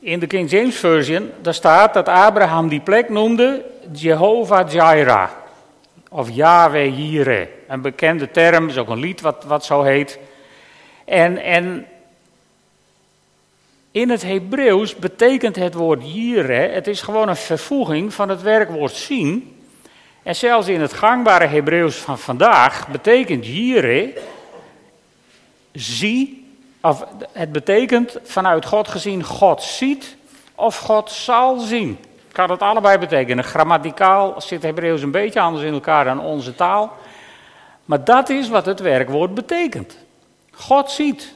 in 0.00 0.18
de 0.18 0.26
King 0.26 0.50
James 0.50 0.76
Version, 0.76 1.30
staat 1.42 1.94
dat 1.94 2.08
Abraham 2.08 2.68
die 2.68 2.80
plek 2.80 3.08
noemde 3.08 3.64
Jehovah 3.92 4.70
Jireh. 4.72 5.28
Of 6.08 6.30
Yahweh 6.30 6.98
Jireh. 6.98 7.46
Een 7.68 7.80
bekende 7.80 8.30
term, 8.30 8.68
is 8.68 8.78
ook 8.78 8.88
een 8.88 8.98
lied 8.98 9.20
wat, 9.20 9.44
wat 9.44 9.64
zo 9.64 9.82
heet. 9.82 10.18
En, 11.04 11.38
en 11.38 11.86
in 13.90 14.10
het 14.10 14.22
Hebreeuws 14.22 14.96
betekent 14.96 15.56
het 15.56 15.74
woord 15.74 16.12
Jireh, 16.12 16.72
het 16.72 16.86
is 16.86 17.02
gewoon 17.02 17.28
een 17.28 17.36
vervoeging 17.36 18.14
van 18.14 18.28
het 18.28 18.42
werkwoord 18.42 18.92
zien. 18.92 19.56
En 20.22 20.36
zelfs 20.36 20.68
in 20.68 20.80
het 20.80 20.92
gangbare 20.92 21.46
Hebreeuws 21.46 21.96
van 21.96 22.18
vandaag 22.18 22.88
betekent 22.88 23.46
Jireh, 23.46 24.16
zie 25.72 26.39
of 26.80 27.04
het 27.32 27.52
betekent 27.52 28.18
vanuit 28.22 28.64
God 28.64 28.88
gezien, 28.88 29.24
God 29.24 29.62
ziet 29.62 30.16
of 30.54 30.78
God 30.78 31.10
zal 31.10 31.58
zien. 31.58 31.98
Kan 32.32 32.50
het 32.50 32.62
allebei 32.62 32.98
betekenen. 32.98 33.44
Grammaticaal 33.44 34.40
zit 34.40 34.62
Hebreeuws 34.62 35.02
een 35.02 35.10
beetje 35.10 35.40
anders 35.40 35.64
in 35.64 35.72
elkaar 35.72 36.04
dan 36.04 36.20
onze 36.20 36.54
taal. 36.54 36.92
Maar 37.84 38.04
dat 38.04 38.28
is 38.28 38.48
wat 38.48 38.66
het 38.66 38.80
werkwoord 38.80 39.34
betekent. 39.34 39.96
God 40.50 40.90
ziet 40.90 41.34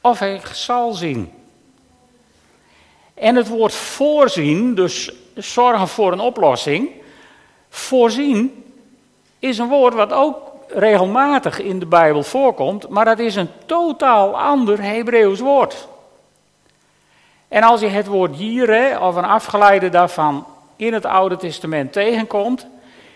of 0.00 0.18
hij 0.18 0.40
zal 0.52 0.92
zien. 0.92 1.32
En 3.14 3.36
het 3.36 3.48
woord 3.48 3.74
voorzien, 3.74 4.74
dus 4.74 5.12
zorgen 5.34 5.88
voor 5.88 6.12
een 6.12 6.20
oplossing. 6.20 6.90
Voorzien 7.68 8.64
is 9.38 9.58
een 9.58 9.68
woord 9.68 9.94
wat 9.94 10.12
ook 10.12 10.47
regelmatig 10.68 11.60
in 11.60 11.78
de 11.78 11.86
Bijbel 11.86 12.22
voorkomt, 12.22 12.88
maar 12.88 13.04
dat 13.04 13.18
is 13.18 13.36
een 13.36 13.50
totaal 13.66 14.38
ander 14.38 14.82
Hebreeuws 14.82 15.40
woord. 15.40 15.88
En 17.48 17.62
als 17.62 17.80
je 17.80 17.86
het 17.86 18.06
woord 18.06 18.38
jire 18.38 19.00
of 19.00 19.16
een 19.16 19.24
afgeleide 19.24 19.88
daarvan 19.88 20.46
in 20.76 20.92
het 20.92 21.04
Oude 21.04 21.36
Testament 21.36 21.92
tegenkomt, 21.92 22.66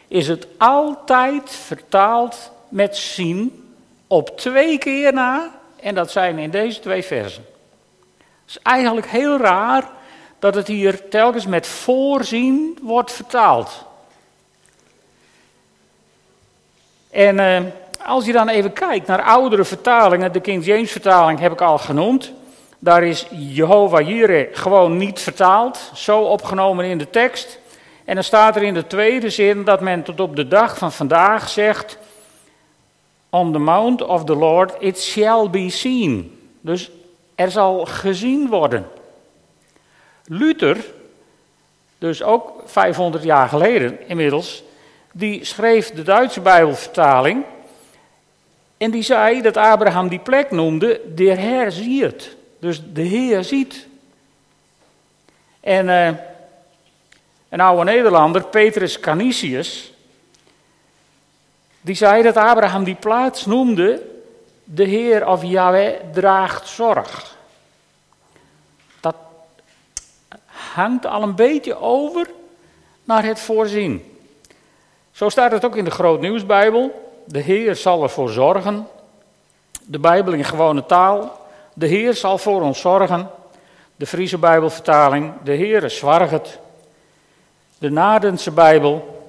is 0.08 0.28
het 0.28 0.46
altijd 0.58 1.50
vertaald 1.50 2.50
met 2.68 2.96
zien 2.96 3.72
op 4.06 4.38
twee 4.38 4.78
keer 4.78 5.12
na, 5.12 5.50
en 5.80 5.94
dat 5.94 6.10
zijn 6.10 6.38
in 6.38 6.50
deze 6.50 6.80
twee 6.80 7.02
versen. 7.02 7.44
Het 8.18 8.50
is 8.50 8.58
eigenlijk 8.62 9.06
heel 9.06 9.38
raar 9.38 9.90
dat 10.38 10.54
het 10.54 10.66
hier 10.66 11.08
telkens 11.08 11.46
met 11.46 11.66
voorzien 11.66 12.78
wordt 12.82 13.12
vertaald. 13.12 13.84
En 17.12 17.38
uh, 17.38 17.58
als 18.04 18.24
je 18.24 18.32
dan 18.32 18.48
even 18.48 18.72
kijkt 18.72 19.06
naar 19.06 19.22
oudere 19.22 19.64
vertalingen, 19.64 20.32
de 20.32 20.40
King 20.40 20.64
James 20.64 20.92
vertaling 20.92 21.38
heb 21.40 21.52
ik 21.52 21.60
al 21.60 21.78
genoemd. 21.78 22.32
Daar 22.78 23.02
is 23.02 23.26
Jehovah 23.30 24.08
Jireh 24.08 24.48
gewoon 24.52 24.96
niet 24.96 25.20
vertaald, 25.20 25.90
zo 25.94 26.20
opgenomen 26.20 26.84
in 26.84 26.98
de 26.98 27.10
tekst. 27.10 27.58
En 28.04 28.14
dan 28.14 28.24
staat 28.24 28.56
er 28.56 28.62
in 28.62 28.74
de 28.74 28.86
tweede 28.86 29.30
zin 29.30 29.64
dat 29.64 29.80
men 29.80 30.02
tot 30.02 30.20
op 30.20 30.36
de 30.36 30.48
dag 30.48 30.78
van 30.78 30.92
vandaag 30.92 31.48
zegt: 31.48 31.98
On 33.30 33.52
the 33.52 33.58
mount 33.58 34.02
of 34.02 34.24
the 34.24 34.36
Lord 34.36 34.74
it 34.78 35.00
shall 35.00 35.50
be 35.50 35.70
seen. 35.70 36.38
Dus 36.60 36.90
er 37.34 37.50
zal 37.50 37.84
gezien 37.84 38.48
worden. 38.48 38.86
Luther, 40.24 40.76
dus 41.98 42.22
ook 42.22 42.52
500 42.64 43.24
jaar 43.24 43.48
geleden 43.48 44.08
inmiddels, 44.08 44.62
die 45.12 45.44
schreef 45.44 45.90
de 45.90 46.02
Duitse 46.02 46.40
Bijbelvertaling. 46.40 47.44
En 48.76 48.90
die 48.90 49.02
zei 49.02 49.42
dat 49.42 49.56
Abraham 49.56 50.08
die 50.08 50.18
plek 50.18 50.50
noemde, 50.50 51.00
de 51.14 51.24
Heer 51.24 51.70
ziet. 51.70 52.36
Dus 52.58 52.82
de 52.92 53.02
Heer 53.02 53.44
ziet. 53.44 53.86
En 55.60 55.86
uh, 55.86 56.08
een 57.48 57.60
oude 57.60 57.84
Nederlander, 57.84 58.44
Petrus 58.44 59.00
Canisius, 59.00 59.92
die 61.80 61.94
zei 61.94 62.22
dat 62.22 62.36
Abraham 62.36 62.84
die 62.84 62.94
plaats 62.94 63.46
noemde, 63.46 64.02
de 64.64 64.84
Heer 64.84 65.26
of 65.26 65.42
Yahweh 65.42 65.94
draagt 66.12 66.68
zorg. 66.68 67.36
Dat 69.00 69.16
hangt 70.46 71.06
al 71.06 71.22
een 71.22 71.34
beetje 71.34 71.78
over 71.78 72.30
naar 73.04 73.24
het 73.24 73.40
voorzien. 73.40 74.11
Zo 75.22 75.28
staat 75.28 75.52
het 75.52 75.64
ook 75.64 75.76
in 75.76 75.84
de 75.84 75.90
Groot 75.90 76.20
Nieuwsbijbel. 76.20 77.12
De 77.24 77.38
Heer 77.38 77.76
zal 77.76 78.02
ervoor 78.02 78.30
zorgen. 78.30 78.86
De 79.86 79.98
Bijbel 79.98 80.32
in 80.32 80.44
gewone 80.44 80.86
taal. 80.86 81.46
De 81.74 81.86
Heer 81.86 82.14
zal 82.14 82.38
voor 82.38 82.62
ons 82.62 82.80
zorgen. 82.80 83.30
De 83.96 84.06
Friese 84.06 84.38
Bijbelvertaling. 84.38 85.32
De 85.44 85.52
Heer 85.52 85.90
zwarget. 85.90 86.58
De 87.78 87.90
Nadense 87.90 88.50
Bijbel. 88.50 89.24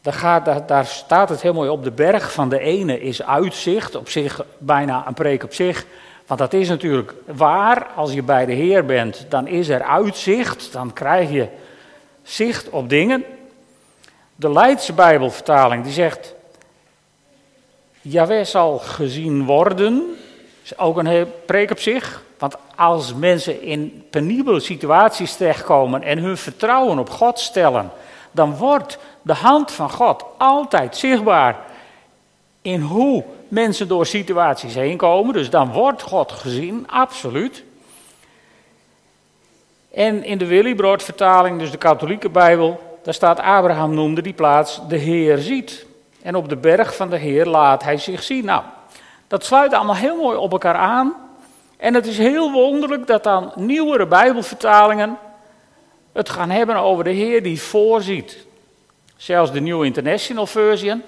Daar, 0.00 0.12
gaat, 0.12 0.44
daar, 0.44 0.66
daar, 0.66 0.86
staat 0.86 1.28
het 1.28 1.42
heel 1.42 1.54
mooi 1.54 1.70
op. 1.70 1.84
De 1.84 1.90
berg 1.90 2.32
van 2.32 2.48
de 2.48 2.58
ene 2.58 3.00
is 3.00 3.22
uitzicht. 3.22 3.94
Op 3.94 4.08
zich 4.08 4.44
bijna 4.58 5.06
een 5.06 5.14
preek 5.14 5.44
op 5.44 5.54
zich. 5.54 5.86
Want 6.26 6.40
dat 6.40 6.52
is 6.52 6.68
natuurlijk 6.68 7.14
waar. 7.24 7.86
Als 7.96 8.12
je 8.12 8.22
bij 8.22 8.46
de 8.46 8.52
Heer 8.52 8.84
bent, 8.84 9.26
dan 9.28 9.46
is 9.46 9.68
er 9.68 9.82
uitzicht. 9.82 10.72
Dan 10.72 10.92
krijg 10.92 11.30
je 11.30 11.48
zicht 12.22 12.70
op 12.70 12.88
dingen. 12.88 13.24
De 14.40 14.50
Leidse 14.52 14.92
Bijbelvertaling 14.92 15.84
die 15.84 15.92
zegt, 15.92 16.34
Jaweh 18.00 18.44
zal 18.44 18.78
gezien 18.78 19.44
worden, 19.44 20.16
is 20.62 20.78
ook 20.78 20.96
een 20.96 21.32
preek 21.46 21.70
op 21.70 21.78
zich. 21.78 22.22
Want 22.38 22.56
als 22.76 23.14
mensen 23.14 23.62
in 23.62 24.04
penibele 24.10 24.60
situaties 24.60 25.36
terechtkomen 25.36 26.02
en 26.02 26.18
hun 26.18 26.36
vertrouwen 26.36 26.98
op 26.98 27.10
God 27.10 27.38
stellen, 27.38 27.90
dan 28.30 28.56
wordt 28.56 28.98
de 29.22 29.34
hand 29.34 29.70
van 29.72 29.90
God 29.90 30.24
altijd 30.36 30.96
zichtbaar 30.96 31.56
in 32.62 32.80
hoe 32.80 33.24
mensen 33.48 33.88
door 33.88 34.06
situaties 34.06 34.74
heen 34.74 34.96
komen. 34.96 35.32
Dus 35.32 35.50
dan 35.50 35.72
wordt 35.72 36.02
God 36.02 36.32
gezien, 36.32 36.86
absoluut. 36.88 37.64
En 39.90 40.24
in 40.24 40.38
de 40.38 40.46
Willybrood 40.46 41.02
vertaling, 41.02 41.58
dus 41.58 41.70
de 41.70 41.78
katholieke 41.78 42.28
Bijbel, 42.28 42.87
daar 43.08 43.16
staat 43.16 43.40
Abraham 43.40 43.94
noemde 43.94 44.22
die 44.22 44.32
plaats 44.32 44.80
de 44.88 44.96
Heer 44.96 45.38
ziet. 45.38 45.86
En 46.22 46.34
op 46.34 46.48
de 46.48 46.56
berg 46.56 46.96
van 46.96 47.10
de 47.10 47.16
Heer 47.16 47.46
laat 47.46 47.82
hij 47.82 47.96
zich 47.96 48.22
zien. 48.22 48.44
Nou, 48.44 48.62
dat 49.26 49.44
sluit 49.44 49.72
allemaal 49.72 49.94
heel 49.94 50.16
mooi 50.16 50.36
op 50.36 50.52
elkaar 50.52 50.74
aan. 50.74 51.14
En 51.76 51.94
het 51.94 52.06
is 52.06 52.18
heel 52.18 52.52
wonderlijk 52.52 53.06
dat 53.06 53.24
dan 53.24 53.52
nieuwere 53.54 54.06
Bijbelvertalingen 54.06 55.18
het 56.12 56.28
gaan 56.28 56.50
hebben 56.50 56.76
over 56.76 57.04
de 57.04 57.10
Heer 57.10 57.42
die 57.42 57.60
voorziet. 57.60 58.46
Zelfs 59.16 59.52
de 59.52 59.60
New 59.60 59.84
International 59.84 60.46
Version, 60.46 61.02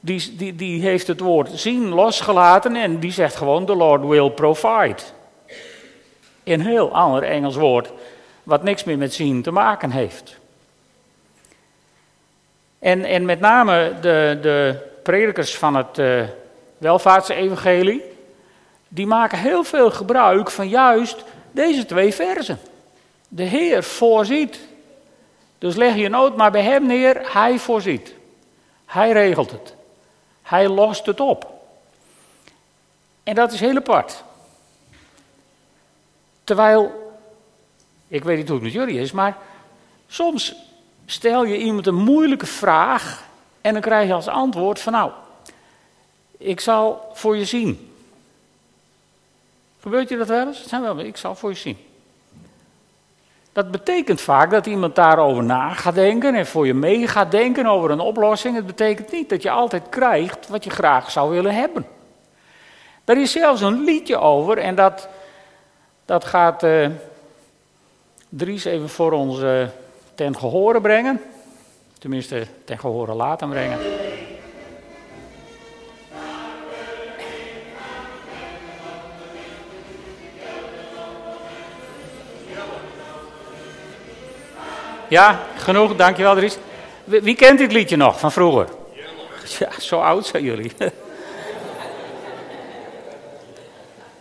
die, 0.00 0.36
die, 0.36 0.54
die 0.54 0.82
heeft 0.82 1.06
het 1.06 1.20
woord 1.20 1.50
zien 1.54 1.88
losgelaten 1.88 2.76
en 2.76 2.98
die 3.00 3.12
zegt 3.12 3.36
gewoon: 3.36 3.66
The 3.66 3.76
Lord 3.76 4.06
will 4.06 4.30
provide. 4.30 5.02
Een 6.44 6.60
heel 6.60 6.94
ander 6.94 7.22
Engels 7.22 7.56
woord, 7.56 7.92
wat 8.42 8.62
niks 8.62 8.84
meer 8.84 8.98
met 8.98 9.14
zien 9.14 9.42
te 9.42 9.50
maken 9.50 9.90
heeft. 9.90 10.44
En, 12.78 13.04
en 13.04 13.24
met 13.24 13.40
name 13.40 13.94
de, 14.00 14.38
de 14.42 14.78
predikers 15.02 15.56
van 15.56 15.74
het 15.74 15.98
uh, 15.98 16.22
welvaartsevangelie, 16.78 18.02
die 18.88 19.06
maken 19.06 19.38
heel 19.38 19.64
veel 19.64 19.90
gebruik 19.90 20.50
van 20.50 20.68
juist 20.68 21.24
deze 21.50 21.86
twee 21.86 22.14
versen. 22.14 22.58
De 23.28 23.42
Heer 23.42 23.82
voorziet. 23.82 24.60
Dus 25.58 25.74
leg 25.74 25.94
je 25.94 26.08
nood 26.08 26.36
maar 26.36 26.50
bij 26.50 26.62
Hem 26.62 26.86
neer, 26.86 27.32
Hij 27.32 27.58
voorziet. 27.58 28.14
Hij 28.86 29.12
regelt 29.12 29.50
het. 29.50 29.74
Hij 30.42 30.68
lost 30.68 31.06
het 31.06 31.20
op. 31.20 31.54
En 33.22 33.34
dat 33.34 33.52
is 33.52 33.60
heel 33.60 33.76
apart. 33.76 34.24
Terwijl, 36.44 37.14
ik 38.08 38.24
weet 38.24 38.36
niet 38.36 38.46
hoe 38.48 38.56
het 38.56 38.64
met 38.64 38.72
jullie 38.72 39.00
is, 39.00 39.12
maar 39.12 39.36
soms 40.06 40.54
stel 41.06 41.44
je 41.44 41.58
iemand 41.58 41.86
een 41.86 41.94
moeilijke 41.94 42.46
vraag 42.46 43.24
en 43.60 43.72
dan 43.72 43.82
krijg 43.82 44.06
je 44.06 44.14
als 44.14 44.28
antwoord 44.28 44.80
van 44.80 44.92
nou, 44.92 45.10
ik 46.38 46.60
zal 46.60 47.10
voor 47.12 47.36
je 47.36 47.44
zien. 47.44 47.92
Gebeurt 49.80 50.08
je 50.08 50.16
dat 50.16 50.28
wel 50.28 50.46
eens? 50.46 50.68
Zijn 50.68 50.82
wel, 50.82 50.98
ik 50.98 51.16
zal 51.16 51.34
voor 51.34 51.50
je 51.50 51.56
zien. 51.56 51.78
Dat 53.52 53.70
betekent 53.70 54.20
vaak 54.20 54.50
dat 54.50 54.66
iemand 54.66 54.94
daarover 54.94 55.44
na 55.44 55.72
gaat 55.72 55.94
denken 55.94 56.34
en 56.34 56.46
voor 56.46 56.66
je 56.66 56.74
mee 56.74 57.06
gaat 57.06 57.30
denken 57.30 57.66
over 57.66 57.90
een 57.90 58.00
oplossing. 58.00 58.54
Het 58.56 58.66
betekent 58.66 59.12
niet 59.12 59.28
dat 59.28 59.42
je 59.42 59.50
altijd 59.50 59.88
krijgt 59.88 60.48
wat 60.48 60.64
je 60.64 60.70
graag 60.70 61.10
zou 61.10 61.30
willen 61.30 61.54
hebben. 61.54 61.86
Daar 63.04 63.20
is 63.20 63.32
zelfs 63.32 63.60
een 63.60 63.84
liedje 63.84 64.18
over 64.18 64.58
en 64.58 64.74
dat, 64.74 65.08
dat 66.04 66.24
gaat 66.24 66.62
uh, 66.62 66.88
Dries 68.28 68.64
even 68.64 68.88
voor 68.88 69.12
ons 69.12 69.40
uh, 69.40 69.66
ten 70.16 70.36
gehore 70.36 70.80
brengen. 70.80 71.20
Tenminste, 71.98 72.46
ten 72.64 72.78
gehore 72.78 73.14
laten 73.14 73.48
brengen. 73.48 73.78
Ja, 85.08 85.40
genoeg, 85.56 85.96
dankjewel 85.96 86.34
Dries. 86.34 86.58
Wie, 87.04 87.20
wie 87.20 87.36
kent 87.36 87.58
dit 87.58 87.72
liedje 87.72 87.96
nog 87.96 88.18
van 88.18 88.32
vroeger? 88.32 88.68
Ja, 89.58 89.68
zo 89.80 90.00
oud 90.00 90.26
zijn 90.26 90.42
jullie. 90.42 90.72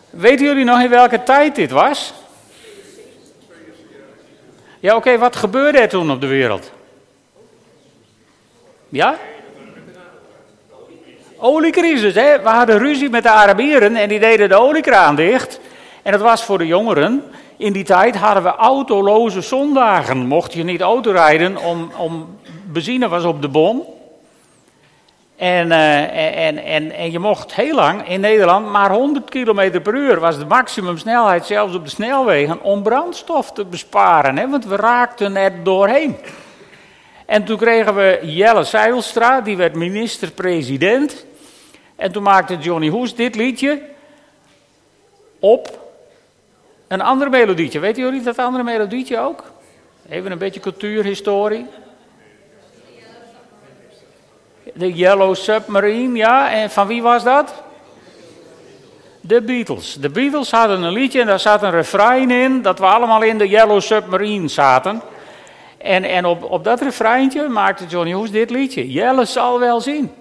Weten 0.10 0.46
jullie 0.46 0.64
nog 0.64 0.82
in 0.82 0.90
welke 0.90 1.24
tijd 1.24 1.56
dit 1.56 1.72
was? 1.72 2.14
Ja, 4.86 4.96
oké, 4.96 5.18
wat 5.18 5.36
gebeurde 5.36 5.77
er 5.77 5.89
toen 5.89 6.12
op 6.12 6.22
de 6.22 6.27
wereld? 6.27 6.72
Ja? 8.89 9.18
Oliecrisis, 11.38 12.15
hè? 12.15 12.42
We 12.42 12.50
hadden 12.50 12.77
ruzie 12.77 13.10
met 13.10 13.24
de 13.24 13.30
Arabieren 13.30 13.96
en 13.96 14.10
die 14.10 14.20
deden 14.20 14.50
de 14.50 14.56
oliekraan 14.56 15.15
dicht. 15.15 15.60
En 16.01 16.12
dat 16.12 16.22
was 16.22 16.44
voor 16.44 16.58
de 16.58 16.65
jongeren. 16.65 17.24
In 17.58 17.74
die 17.74 17.84
tijd 17.84 18.15
hadden 18.15 18.44
we 18.44 18.50
autoloze 18.50 19.42
zondagen. 19.42 20.18
Mocht 20.18 20.54
je 20.54 20.63
niet 20.63 20.82
autorijden 20.82 21.58
om, 21.58 21.92
om 21.98 22.39
benzine 22.65 23.08
was 23.08 23.24
op 23.24 23.42
de 23.42 23.50
bon. 23.50 23.84
En, 25.36 25.68
uh, 25.68 26.48
en, 26.48 26.58
en, 26.58 26.92
en 26.92 27.12
je 27.12 27.20
mocht 27.20 27.56
heel 27.56 27.75
lang 27.75 28.08
in 28.08 28.20
Nederland 28.20 28.68
maar 28.72 28.92
100 28.92 29.30
km 29.30 29.82
per 29.82 29.94
uur 29.94 30.20
was 30.20 30.38
de 30.38 30.46
maximumsnelheid 30.46 31.46
zelfs 31.46 31.75
op 31.75 31.84
de 31.84 31.89
snelwegen 31.89 32.62
om 32.62 32.84
brandstof 32.84 33.51
te 33.51 33.65
besparen. 33.65 34.38
Hè, 34.38 34.50
want 34.50 34.65
we 34.65 34.75
raakten 34.75 35.36
er 35.36 35.63
doorheen. 35.63 36.15
En 37.25 37.44
toen 37.44 37.58
kregen 37.58 37.96
we 37.96 38.20
Jelle 38.22 38.63
Seilstra, 38.63 39.42
die 39.42 39.58
werd 39.58 39.75
minister-president. 39.75 41.25
En 41.96 42.12
toen 42.12 42.24
maakte 42.24 42.58
Johnny 42.58 42.89
Hoes 42.89 43.15
dit 43.15 43.36
liedje 43.36 43.82
op 45.39 45.80
een 46.88 47.01
ander 47.01 47.30
melodietje. 47.30 47.80
Weten 47.80 48.04
jullie 48.04 48.22
dat 48.22 48.38
andere 48.38 48.63
melodietje 48.63 49.20
ook? 49.20 49.44
Even 50.10 50.32
een 50.32 50.38
beetje 50.38 50.60
cultuurhistorie. 50.60 51.65
De 54.74 54.93
Yellow 54.93 55.36
Submarine, 55.36 56.17
ja. 56.17 56.51
En 56.51 56.69
van 56.69 56.88
wie 56.88 57.01
was 57.01 57.24
dat? 57.24 57.63
De 59.22 59.41
Beatles. 59.41 59.93
De 59.93 60.10
Beatles 60.10 60.51
hadden 60.51 60.84
een 60.84 60.91
liedje 60.91 61.22
en 61.22 61.27
daar 61.27 61.39
zat 61.39 61.63
een 61.63 61.72
refrein 61.72 62.31
in 62.31 62.62
dat 62.62 62.79
we 62.79 62.86
allemaal 62.86 63.22
in 63.22 63.38
de 63.38 63.48
Yellow 63.48 63.81
Submarine 63.81 64.48
zaten. 64.48 65.01
En, 65.77 66.03
en 66.03 66.25
op, 66.25 66.43
op 66.43 66.63
dat 66.63 66.81
refreintje 66.81 67.48
maakte 67.48 67.86
Johnny 67.86 68.13
Hoes 68.13 68.31
dit 68.31 68.50
liedje. 68.50 68.91
Jelle 68.91 69.25
zal 69.25 69.60
wel 69.60 69.81
zien. 69.81 70.13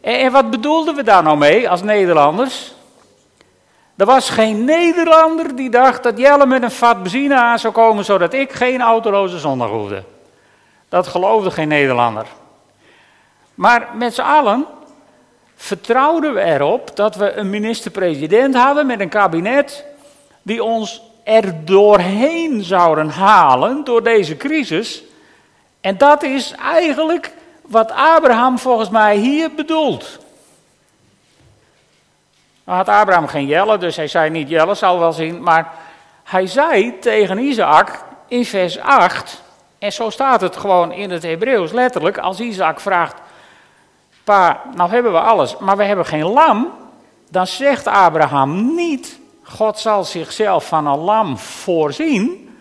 En, 0.00 0.18
en 0.18 0.32
wat 0.32 0.50
bedoelden 0.50 0.94
we 0.94 1.02
daar 1.02 1.22
nou 1.22 1.36
mee 1.36 1.70
als 1.70 1.82
Nederlanders? 1.82 2.74
Er 3.96 4.06
was 4.06 4.30
geen 4.30 4.64
Nederlander 4.64 5.56
die 5.56 5.70
dacht 5.70 6.02
dat 6.02 6.18
Jelle 6.18 6.46
met 6.46 6.62
een 6.62 6.70
vat 6.70 7.02
benzine 7.02 7.34
aan 7.34 7.58
zou 7.58 7.72
komen 7.72 8.04
zodat 8.04 8.32
ik 8.32 8.52
geen 8.52 8.80
autoloze 8.80 9.38
zondag 9.38 9.68
hoefde. 9.68 10.02
Dat 10.88 11.06
geloofde 11.06 11.50
geen 11.50 11.68
Nederlander. 11.68 12.26
Maar 13.60 13.88
met 13.94 14.14
z'n 14.14 14.20
allen 14.20 14.66
vertrouwden 15.56 16.34
we 16.34 16.40
erop 16.40 16.96
dat 16.96 17.14
we 17.14 17.32
een 17.32 17.50
minister-president 17.50 18.54
hadden 18.54 18.86
met 18.86 19.00
een 19.00 19.08
kabinet 19.08 19.84
die 20.42 20.64
ons 20.64 21.02
er 21.24 21.64
doorheen 21.64 22.62
zouden 22.62 23.08
halen 23.08 23.84
door 23.84 24.02
deze 24.02 24.36
crisis. 24.36 25.02
En 25.80 25.98
dat 25.98 26.22
is 26.22 26.52
eigenlijk 26.52 27.32
wat 27.62 27.90
Abraham 27.90 28.58
volgens 28.58 28.88
mij 28.88 29.16
hier 29.16 29.54
bedoelt. 29.54 30.18
Dan 32.64 32.74
had 32.74 32.88
Abraham 32.88 33.26
geen 33.26 33.46
Jelle, 33.46 33.78
dus 33.78 33.96
hij 33.96 34.08
zei 34.08 34.30
niet 34.30 34.48
Jelle 34.48 34.74
zal 34.74 34.98
wel 34.98 35.12
zien. 35.12 35.42
Maar 35.42 35.72
hij 36.24 36.46
zei 36.46 36.98
tegen 36.98 37.38
Isaac 37.38 38.04
in 38.28 38.44
vers 38.44 38.78
8, 38.78 39.42
en 39.78 39.92
zo 39.92 40.10
staat 40.10 40.40
het 40.40 40.56
gewoon 40.56 40.92
in 40.92 41.10
het 41.10 41.22
Hebreeuws 41.22 41.72
letterlijk, 41.72 42.18
als 42.18 42.40
Isaac 42.40 42.80
vraagt, 42.80 43.14
nou 44.74 44.90
hebben 44.90 45.12
we 45.12 45.20
alles, 45.20 45.56
maar 45.58 45.76
we 45.76 45.84
hebben 45.84 46.06
geen 46.06 46.26
lam, 46.26 46.68
dan 47.30 47.46
zegt 47.46 47.86
Abraham 47.86 48.74
niet, 48.74 49.18
God 49.42 49.78
zal 49.78 50.04
zichzelf 50.04 50.66
van 50.66 50.86
een 50.86 50.98
lam 50.98 51.38
voorzien. 51.38 52.54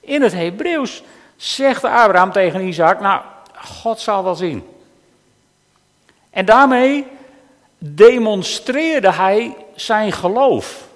In 0.00 0.22
het 0.22 0.32
Hebreeuws 0.32 1.02
zegt 1.36 1.84
Abraham 1.84 2.32
tegen 2.32 2.66
Isaac, 2.66 3.00
nou, 3.00 3.20
God 3.54 4.00
zal 4.00 4.24
wel 4.24 4.34
zien. 4.34 4.66
En 6.30 6.44
daarmee 6.44 7.06
demonstreerde 7.78 9.12
hij 9.12 9.56
zijn 9.74 10.12
geloof. 10.12 10.88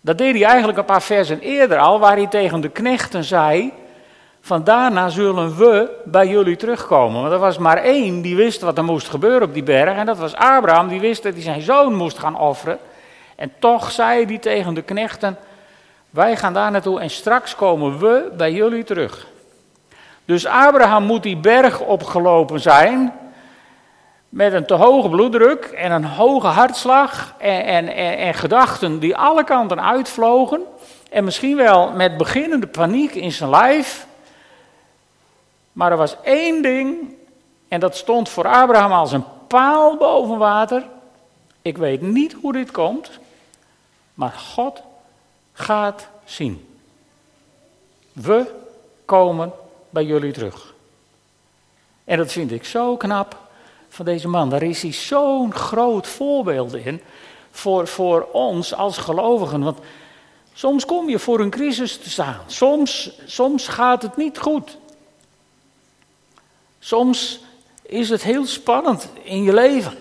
Dat 0.00 0.18
deed 0.18 0.34
hij 0.34 0.44
eigenlijk 0.44 0.78
een 0.78 0.84
paar 0.84 1.02
versen 1.02 1.40
eerder 1.40 1.78
al, 1.78 1.98
waar 1.98 2.16
hij 2.16 2.26
tegen 2.26 2.60
de 2.60 2.68
knechten 2.68 3.24
zei: 3.24 3.72
Van 4.44 4.64
daarna 4.64 5.08
zullen 5.08 5.56
we 5.56 5.90
bij 6.04 6.28
jullie 6.28 6.56
terugkomen. 6.56 7.20
Want 7.20 7.32
er 7.32 7.38
was 7.38 7.58
maar 7.58 7.76
één 7.76 8.22
die 8.22 8.36
wist 8.36 8.60
wat 8.60 8.78
er 8.78 8.84
moest 8.84 9.08
gebeuren 9.08 9.42
op 9.42 9.54
die 9.54 9.62
berg, 9.62 9.96
en 9.96 10.06
dat 10.06 10.18
was 10.18 10.34
Abraham, 10.34 10.88
die 10.88 11.00
wist 11.00 11.22
dat 11.22 11.32
hij 11.32 11.42
zijn 11.42 11.62
zoon 11.62 11.94
moest 11.94 12.18
gaan 12.18 12.38
offeren. 12.38 12.78
En 13.36 13.52
toch 13.58 13.90
zei 13.90 14.24
hij 14.24 14.38
tegen 14.38 14.74
de 14.74 14.82
knechten: 14.82 15.38
Wij 16.10 16.36
gaan 16.36 16.52
daar 16.52 16.70
naartoe 16.70 17.00
en 17.00 17.10
straks 17.10 17.54
komen 17.54 17.98
we 17.98 18.32
bij 18.36 18.52
jullie 18.52 18.84
terug. 18.84 19.26
Dus 20.24 20.46
Abraham 20.46 21.04
moet 21.04 21.22
die 21.22 21.36
berg 21.36 21.80
opgelopen 21.80 22.60
zijn 22.60 23.12
met 24.28 24.52
een 24.52 24.66
te 24.66 24.74
hoge 24.74 25.08
bloeddruk 25.08 25.64
en 25.64 25.92
een 25.92 26.04
hoge 26.04 26.46
hartslag 26.46 27.34
en, 27.38 27.64
en, 27.64 27.88
en, 27.88 28.18
en, 28.18 28.34
gedachten 28.34 28.98
die 28.98 29.16
alle 29.16 29.44
kanten 29.44 29.82
uitvlogen. 29.82 30.62
En 31.10 31.24
misschien 31.24 31.56
wel 31.56 31.90
met 31.90 32.16
beginnende 32.16 32.66
paniek 32.66 33.14
in 33.14 33.32
zijn 33.32 33.50
lijf. 33.50 34.06
Maar 35.74 35.90
er 35.90 35.96
was 35.96 36.16
één 36.22 36.62
ding 36.62 37.14
en 37.68 37.80
dat 37.80 37.96
stond 37.96 38.28
voor 38.28 38.46
Abraham 38.46 38.92
als 38.92 39.12
een 39.12 39.24
paal 39.46 39.96
boven 39.96 40.38
water. 40.38 40.86
Ik 41.62 41.78
weet 41.78 42.00
niet 42.00 42.32
hoe 42.32 42.52
dit 42.52 42.70
komt, 42.70 43.10
maar 44.14 44.32
God 44.32 44.82
gaat 45.52 46.08
zien. 46.24 46.68
We 48.12 48.54
komen 49.04 49.52
bij 49.90 50.04
jullie 50.04 50.32
terug. 50.32 50.74
En 52.04 52.18
dat 52.18 52.32
vind 52.32 52.52
ik 52.52 52.64
zo 52.64 52.96
knap 52.96 53.38
van 53.88 54.04
deze 54.04 54.28
man. 54.28 54.50
Daar 54.50 54.62
is 54.62 54.82
hij 54.82 54.92
zo'n 54.92 55.54
groot 55.54 56.06
voorbeeld 56.06 56.74
in 56.74 57.00
voor, 57.50 57.88
voor 57.88 58.28
ons 58.32 58.74
als 58.74 58.98
gelovigen. 58.98 59.62
Want 59.62 59.78
soms 60.52 60.84
kom 60.84 61.08
je 61.08 61.18
voor 61.18 61.40
een 61.40 61.50
crisis 61.50 61.98
te 61.98 62.10
staan. 62.10 62.40
Soms, 62.46 63.10
soms 63.26 63.68
gaat 63.68 64.02
het 64.02 64.16
niet 64.16 64.38
goed. 64.38 64.76
Soms 66.84 67.40
is 67.82 68.08
het 68.08 68.22
heel 68.22 68.46
spannend 68.46 69.08
in 69.22 69.42
je 69.42 69.54
leven. 69.54 69.98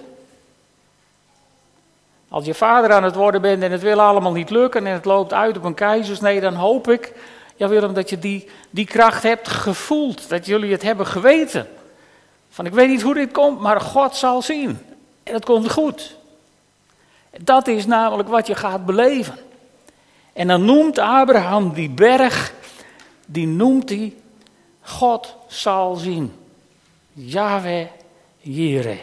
Als 2.30 2.46
je 2.46 2.54
vader 2.54 2.92
aan 2.92 3.04
het 3.04 3.16
worden 3.16 3.42
bent 3.42 3.64
en 3.64 3.72
het 3.72 3.82
wil 3.82 4.02
allemaal 4.02 4.32
niet 4.32 4.50
lukken 4.50 4.88
en 4.88 4.94
het 4.94 5.06
loopt 5.06 5.34
uit 5.34 5.58
op 5.58 5.64
een 5.64 5.74
keizersnee, 5.74 6.42
dan 6.42 6.54
hoop 6.54 6.90
ik, 6.90 7.14
ja 7.56 7.68
Willem, 7.68 7.94
dat 7.94 8.10
je 8.10 8.20
die, 8.20 8.50
die 8.70 8.86
kracht 8.86 9.24
hebt 9.24 9.48
gevoeld, 9.48 10.30
dat 10.30 10.46
jullie 10.46 10.72
het 10.72 10.82
hebben 10.82 11.08
geweten. 11.08 11.68
Van 12.50 12.66
ik 12.66 12.74
weet 12.74 12.90
niet 12.90 13.02
hoe 13.02 13.14
dit 13.14 13.32
komt, 13.32 13.60
maar 13.60 13.82
God 13.82 14.16
zal 14.16 14.42
zien. 14.42 14.80
En 15.24 15.34
het 15.34 15.46
komt 15.46 15.72
goed. 15.72 16.16
Dat 17.38 17.68
is 17.68 17.86
namelijk 17.86 18.30
wat 18.30 18.48
je 18.48 18.56
gaat 18.56 18.86
beleven. 18.86 19.38
En 20.34 20.48
dan 20.48 20.66
noemt 20.66 21.00
Abraham 21.00 21.74
die 21.74 21.90
berg, 21.90 22.54
die 23.26 23.48
noemt 23.48 23.90
hij, 23.90 24.14
God 24.82 25.36
zal 25.48 25.96
zien. 25.96 26.42
Yahweh 27.14 27.88
Jireh. 28.40 29.00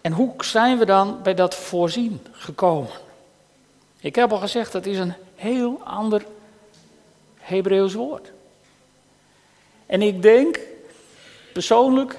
En 0.00 0.12
hoe 0.12 0.34
zijn 0.38 0.78
we 0.78 0.84
dan 0.84 1.22
bij 1.22 1.34
dat 1.34 1.54
voorzien 1.54 2.20
gekomen? 2.32 2.90
Ik 4.00 4.14
heb 4.14 4.32
al 4.32 4.38
gezegd, 4.38 4.72
dat 4.72 4.86
is 4.86 4.98
een 4.98 5.14
heel 5.34 5.80
ander 5.84 6.26
Hebreeuws 7.36 7.94
woord. 7.94 8.32
En 9.86 10.02
ik 10.02 10.22
denk 10.22 10.58
persoonlijk 11.52 12.18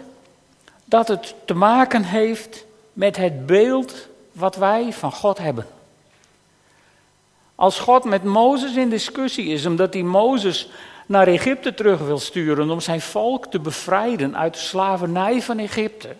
dat 0.85 1.07
het 1.07 1.35
te 1.45 1.53
maken 1.53 2.03
heeft 2.03 2.65
met 2.93 3.17
het 3.17 3.45
beeld 3.45 4.07
wat 4.31 4.55
wij 4.55 4.93
van 4.93 5.11
God 5.11 5.37
hebben. 5.37 5.67
Als 7.55 7.79
God 7.79 8.03
met 8.03 8.23
Mozes 8.23 8.75
in 8.75 8.89
discussie 8.89 9.45
is, 9.45 9.65
omdat 9.65 9.93
hij 9.93 10.03
Mozes 10.03 10.69
naar 11.09 11.27
Egypte 11.27 11.73
terug 11.73 11.99
wil 11.99 12.19
sturen 12.19 12.69
om 12.69 12.79
zijn 12.79 13.01
volk 13.01 13.45
te 13.45 13.59
bevrijden 13.59 14.37
uit 14.37 14.53
de 14.53 14.59
slavernij 14.59 15.41
van 15.41 15.59
Egypte, 15.59 16.15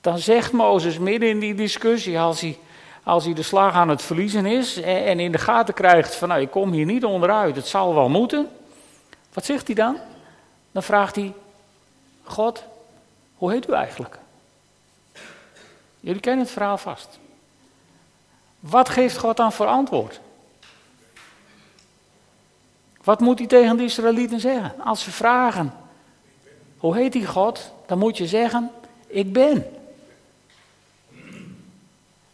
dan 0.00 0.18
zegt 0.18 0.52
Mozes 0.52 0.98
midden 0.98 1.28
in 1.28 1.38
die 1.38 1.54
discussie, 1.54 2.18
als 2.18 2.40
hij, 2.40 2.58
als 3.02 3.24
hij 3.24 3.34
de 3.34 3.42
slag 3.42 3.74
aan 3.74 3.88
het 3.88 4.02
verliezen 4.02 4.46
is 4.46 4.76
en 4.80 5.20
in 5.20 5.32
de 5.32 5.38
gaten 5.38 5.74
krijgt 5.74 6.14
van 6.14 6.28
nou 6.28 6.40
ik 6.40 6.50
kom 6.50 6.72
hier 6.72 6.84
niet 6.84 7.04
onderuit, 7.04 7.56
het 7.56 7.66
zal 7.66 7.94
wel 7.94 8.08
moeten. 8.08 8.48
Wat 9.32 9.44
zegt 9.44 9.66
hij 9.66 9.76
dan? 9.76 9.96
Dan 10.72 10.82
vraagt 10.82 11.16
hij, 11.16 11.32
God, 12.22 12.64
hoe 13.34 13.52
heet 13.52 13.68
u 13.68 13.72
eigenlijk? 13.72 14.18
Jullie 16.00 16.20
kennen 16.20 16.44
het 16.44 16.52
verhaal 16.52 16.78
vast. 16.78 17.18
Wat 18.60 18.88
geeft 18.88 19.18
God 19.18 19.36
dan 19.36 19.52
voor 19.52 19.66
antwoord? 19.66 20.20
Wat 23.08 23.20
moet 23.20 23.38
hij 23.38 23.48
tegen 23.48 23.76
de 23.76 23.82
Israëlieten 23.82 24.40
zeggen? 24.40 24.74
Als 24.84 25.02
ze 25.02 25.10
vragen, 25.10 25.74
hoe 26.78 26.96
heet 26.96 27.12
die 27.12 27.26
God? 27.26 27.72
Dan 27.86 27.98
moet 27.98 28.16
je 28.16 28.26
zeggen, 28.26 28.70
ik 29.06 29.32
ben. 29.32 29.66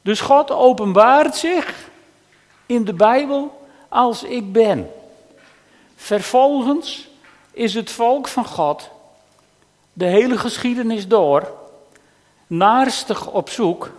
Dus 0.03 0.21
God 0.21 0.51
openbaart 0.51 1.37
zich 1.37 1.91
in 2.67 2.85
de 2.85 2.93
Bijbel 2.93 3.69
als 3.89 4.23
ik 4.23 4.53
ben. 4.53 4.91
Vervolgens 5.97 7.09
is 7.51 7.75
het 7.75 7.91
volk 7.91 8.29
van 8.29 8.45
God 8.45 8.91
de 9.93 10.07
hele 10.07 10.39
geschiedenis 10.39 11.09
door 11.09 11.53
naarstig 12.47 13.27
op 13.27 13.49
zoek 13.49 13.91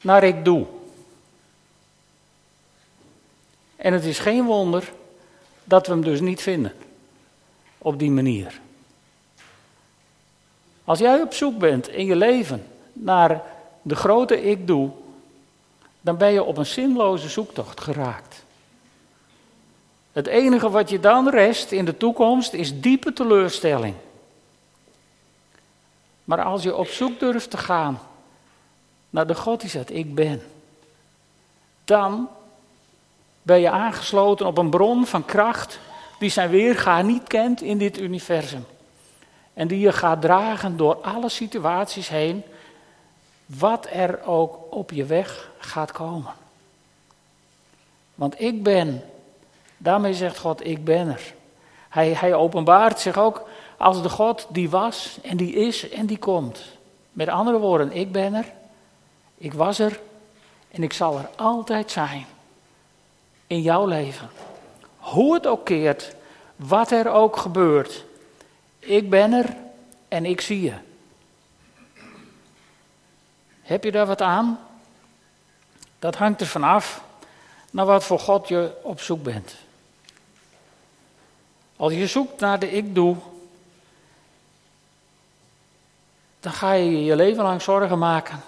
naar 0.00 0.22
ik 0.22 0.44
doe. 0.44 0.66
En 3.76 3.92
het 3.92 4.04
is 4.04 4.18
geen 4.18 4.44
wonder 4.44 4.92
dat 5.70 5.86
we 5.86 5.92
hem 5.92 6.02
dus 6.02 6.20
niet 6.20 6.42
vinden 6.42 6.72
op 7.78 7.98
die 7.98 8.10
manier. 8.10 8.60
Als 10.84 10.98
jij 10.98 11.22
op 11.22 11.32
zoek 11.32 11.58
bent 11.58 11.88
in 11.88 12.06
je 12.06 12.16
leven 12.16 12.66
naar 12.92 13.42
de 13.82 13.94
grote 13.94 14.42
ik 14.42 14.66
doe, 14.66 14.90
dan 16.00 16.16
ben 16.16 16.32
je 16.32 16.42
op 16.42 16.56
een 16.56 16.66
zinloze 16.66 17.28
zoektocht 17.28 17.80
geraakt. 17.80 18.44
Het 20.12 20.26
enige 20.26 20.70
wat 20.70 20.90
je 20.90 21.00
dan 21.00 21.28
rest 21.28 21.72
in 21.72 21.84
de 21.84 21.96
toekomst 21.96 22.52
is 22.52 22.80
diepe 22.80 23.12
teleurstelling. 23.12 23.94
Maar 26.24 26.42
als 26.42 26.62
je 26.62 26.76
op 26.76 26.86
zoek 26.86 27.20
durft 27.20 27.50
te 27.50 27.58
gaan 27.58 28.00
naar 29.10 29.26
de 29.26 29.34
God 29.34 29.60
die 29.60 29.70
zegt, 29.70 29.94
ik 29.94 30.14
ben, 30.14 30.42
dan 31.84 32.28
ben 33.42 33.60
je 33.60 33.70
aangesloten 33.70 34.46
op 34.46 34.58
een 34.58 34.70
bron 34.70 35.06
van 35.06 35.24
kracht 35.24 35.78
die 36.18 36.30
zijn 36.30 36.50
weerga 36.50 37.02
niet 37.02 37.26
kent 37.26 37.62
in 37.62 37.78
dit 37.78 37.98
universum. 37.98 38.66
En 39.54 39.68
die 39.68 39.80
je 39.80 39.92
gaat 39.92 40.20
dragen 40.20 40.76
door 40.76 40.94
alle 40.94 41.28
situaties 41.28 42.08
heen, 42.08 42.42
wat 43.46 43.86
er 43.90 44.24
ook 44.24 44.58
op 44.70 44.90
je 44.90 45.04
weg 45.04 45.50
gaat 45.58 45.92
komen. 45.92 46.32
Want 48.14 48.40
ik 48.40 48.62
ben, 48.62 49.02
daarmee 49.76 50.14
zegt 50.14 50.38
God, 50.38 50.66
ik 50.66 50.84
ben 50.84 51.08
er. 51.08 51.34
Hij, 51.88 52.14
hij 52.14 52.34
openbaart 52.34 53.00
zich 53.00 53.18
ook 53.18 53.48
als 53.76 54.02
de 54.02 54.08
God 54.08 54.46
die 54.48 54.70
was 54.70 55.18
en 55.22 55.36
die 55.36 55.52
is 55.52 55.88
en 55.88 56.06
die 56.06 56.18
komt. 56.18 56.64
Met 57.12 57.28
andere 57.28 57.58
woorden, 57.58 57.92
ik 57.92 58.12
ben 58.12 58.34
er, 58.34 58.52
ik 59.36 59.52
was 59.52 59.78
er 59.78 60.00
en 60.70 60.82
ik 60.82 60.92
zal 60.92 61.18
er 61.18 61.28
altijd 61.36 61.90
zijn 61.90 62.26
in 63.50 63.62
jouw 63.62 63.86
leven. 63.86 64.30
Hoe 64.96 65.34
het 65.34 65.46
ook 65.46 65.64
keert, 65.64 66.14
wat 66.56 66.90
er 66.90 67.08
ook 67.08 67.36
gebeurt. 67.36 68.04
Ik 68.78 69.10
ben 69.10 69.32
er 69.32 69.56
en 70.08 70.24
ik 70.24 70.40
zie 70.40 70.62
je. 70.62 70.74
Heb 73.62 73.84
je 73.84 73.92
daar 73.92 74.06
wat 74.06 74.22
aan? 74.22 74.58
Dat 75.98 76.16
hangt 76.16 76.40
er 76.40 76.46
vanaf 76.46 77.02
naar 77.70 77.86
wat 77.86 78.04
voor 78.04 78.18
God 78.18 78.48
je 78.48 78.72
op 78.82 79.00
zoek 79.00 79.22
bent. 79.22 79.54
Als 81.76 81.92
je 81.92 82.06
zoekt 82.06 82.40
naar 82.40 82.58
de 82.58 82.70
ik 82.70 82.94
doe, 82.94 83.16
dan 86.40 86.52
ga 86.52 86.72
je 86.72 87.04
je 87.04 87.16
leven 87.16 87.42
lang 87.42 87.62
zorgen 87.62 87.98
maken 87.98 88.40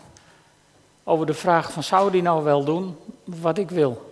over 1.04 1.26
de 1.26 1.34
vraag 1.34 1.72
van 1.72 1.82
zou 1.82 2.10
die 2.10 2.22
nou 2.22 2.44
wel 2.44 2.64
doen 2.64 2.96
wat 3.24 3.58
ik 3.58 3.70
wil. 3.70 4.11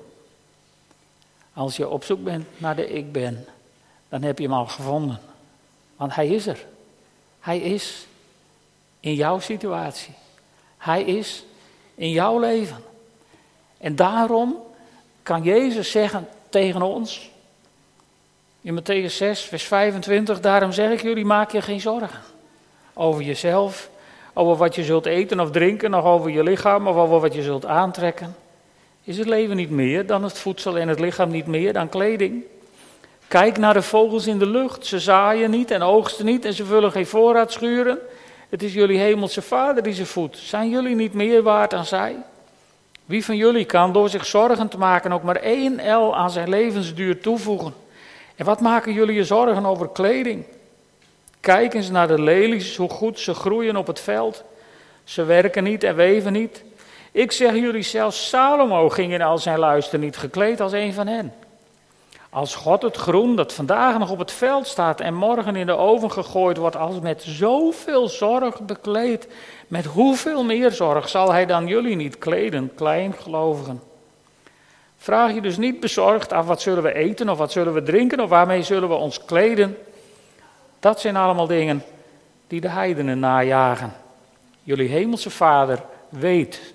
Als 1.55 1.77
je 1.77 1.89
op 1.89 2.05
zoek 2.05 2.25
bent 2.25 2.47
naar 2.57 2.77
de 2.77 2.89
ik 2.89 3.13
ben, 3.13 3.47
dan 4.09 4.23
heb 4.23 4.39
je 4.39 4.45
hem 4.45 4.53
al 4.53 4.67
gevonden. 4.67 5.19
Want 5.97 6.15
hij 6.15 6.29
is 6.29 6.47
er. 6.47 6.67
Hij 7.41 7.59
is 7.59 8.07
in 9.01 9.15
jouw 9.15 9.39
situatie. 9.39 10.15
Hij 10.77 11.03
is 11.03 11.45
in 11.95 12.11
jouw 12.11 12.39
leven. 12.39 12.77
En 13.79 13.97
daarom 13.97 14.57
kan 15.23 15.43
Jezus 15.43 15.91
zeggen 15.91 16.29
tegen 16.49 16.83
ons, 16.83 17.31
in 18.61 18.81
Matthäus 18.81 19.17
6, 19.17 19.41
vers 19.41 19.65
25, 19.65 20.41
daarom 20.41 20.73
zeg 20.73 20.91
ik 20.91 21.03
jullie, 21.03 21.25
maak 21.25 21.53
je 21.53 21.63
geen 21.63 21.81
zorgen 21.81 22.21
over 22.95 23.23
jezelf, 23.23 23.91
over 24.33 24.57
wat 24.57 24.75
je 24.75 24.85
zult 24.85 25.07
eten 25.07 25.41
of 25.41 25.51
drinken, 25.51 25.95
of 25.95 26.05
over 26.05 26.31
je 26.31 26.43
lichaam, 26.43 26.89
of 26.89 26.97
over 26.97 27.21
wat 27.21 27.35
je 27.35 27.43
zult 27.43 27.67
aantrekken. 27.67 28.37
Is 29.11 29.19
het 29.19 29.29
leven 29.29 29.57
niet 29.57 29.71
meer 29.71 30.07
dan 30.07 30.23
het 30.23 30.39
voedsel 30.39 30.79
en 30.79 30.89
het 30.89 31.01
lichaam 31.01 31.31
niet 31.31 31.47
meer 31.47 31.73
dan 31.73 31.89
kleding? 31.89 32.45
Kijk 33.29 33.59
naar 33.59 33.75
de 33.75 33.83
vogels 33.83 34.27
in 34.27 34.39
de 34.39 34.47
lucht. 34.47 34.87
Ze 34.87 34.99
zaaien 34.99 35.51
niet 35.51 35.71
en 35.71 35.83
oogsten 35.83 36.25
niet 36.25 36.45
en 36.45 36.53
ze 36.53 36.65
vullen 36.65 36.93
geen 36.93 37.07
voorraad 37.07 37.53
schuren. 37.53 37.99
Het 38.49 38.63
is 38.63 38.73
jullie 38.73 38.99
hemelse 38.99 39.43
vader 39.43 39.83
die 39.83 39.93
ze 39.93 40.07
voedt. 40.07 40.39
Zijn 40.39 40.71
jullie 40.71 40.95
niet 40.95 41.15
meer 41.15 41.43
waard 41.43 41.71
dan 41.71 41.85
zij? 41.85 42.17
Wie 43.05 43.25
van 43.25 43.37
jullie 43.37 43.65
kan 43.65 43.93
door 43.93 44.09
zich 44.09 44.27
zorgen 44.27 44.69
te 44.69 44.79
maken 44.79 45.13
ook 45.13 45.23
maar 45.23 45.37
één 45.37 45.97
L 45.97 46.17
aan 46.17 46.31
zijn 46.31 46.49
levensduur 46.49 47.21
toevoegen? 47.21 47.75
En 48.37 48.45
wat 48.45 48.61
maken 48.61 48.93
jullie 48.93 49.15
je 49.15 49.25
zorgen 49.25 49.67
over 49.67 49.89
kleding? 49.89 50.45
Kijk 51.41 51.75
eens 51.75 51.91
naar 51.91 52.09
de 52.09 52.23
lelies, 52.23 52.77
hoe 52.77 52.91
goed 52.91 53.19
ze 53.19 53.35
groeien 53.35 53.77
op 53.77 53.87
het 53.87 54.01
veld. 54.01 54.45
Ze 55.05 55.25
werken 55.25 55.65
niet 55.65 55.85
en 55.85 55.97
weven 55.97 56.33
niet. 56.33 56.63
Ik 57.13 57.33
zeg 57.33 57.53
jullie, 57.53 57.83
zelfs 57.83 58.29
Salomo 58.29 58.89
ging 58.89 59.13
in 59.13 59.23
al 59.23 59.39
zijn 59.39 59.59
luister 59.59 59.99
niet 59.99 60.17
gekleed 60.17 60.61
als 60.61 60.73
een 60.73 60.93
van 60.93 61.07
hen. 61.07 61.33
Als 62.31 62.55
God 62.55 62.83
het 62.83 62.97
groen 62.97 63.37
dat 63.37 63.53
vandaag 63.53 63.99
nog 63.99 64.11
op 64.11 64.19
het 64.19 64.33
veld 64.33 64.67
staat 64.67 65.01
en 65.01 65.15
morgen 65.15 65.57
in 65.57 65.67
de 65.67 65.77
oven 65.77 66.13
gegooid 66.13 66.57
wordt, 66.57 66.77
als 66.77 67.01
met 67.01 67.23
zoveel 67.23 68.09
zorg 68.09 68.61
bekleed, 68.61 69.29
met 69.69 69.85
hoeveel 69.85 70.45
meer 70.45 70.71
zorg 70.71 71.09
zal 71.09 71.33
hij 71.33 71.47
dan 71.47 71.67
jullie 71.67 71.97
niet 71.97 72.19
kleden, 72.19 72.73
kleingelovigen? 72.75 73.83
Vraag 74.97 75.35
je 75.35 75.41
dus 75.41 75.57
niet 75.57 75.81
bezorgd 75.81 76.33
af 76.33 76.47
wat 76.47 76.63
zullen 76.63 76.83
we 76.83 76.95
eten 76.95 77.29
of 77.29 77.39
wat 77.39 77.53
zullen 77.53 77.75
we 77.75 77.83
drinken 77.83 78.21
of 78.21 78.29
waarmee 78.29 78.63
zullen 78.63 78.89
we 78.89 78.95
ons 78.95 79.25
kleden. 79.25 79.79
Dat 80.81 81.01
zijn 81.01 81.17
allemaal 81.17 81.47
dingen 81.47 81.85
die 82.47 82.61
de 82.61 82.69
heidenen 82.69 83.19
najagen. 83.19 83.93
Jullie 84.63 84.89
hemelse 84.89 85.31
vader 85.31 85.83
weet 86.09 86.75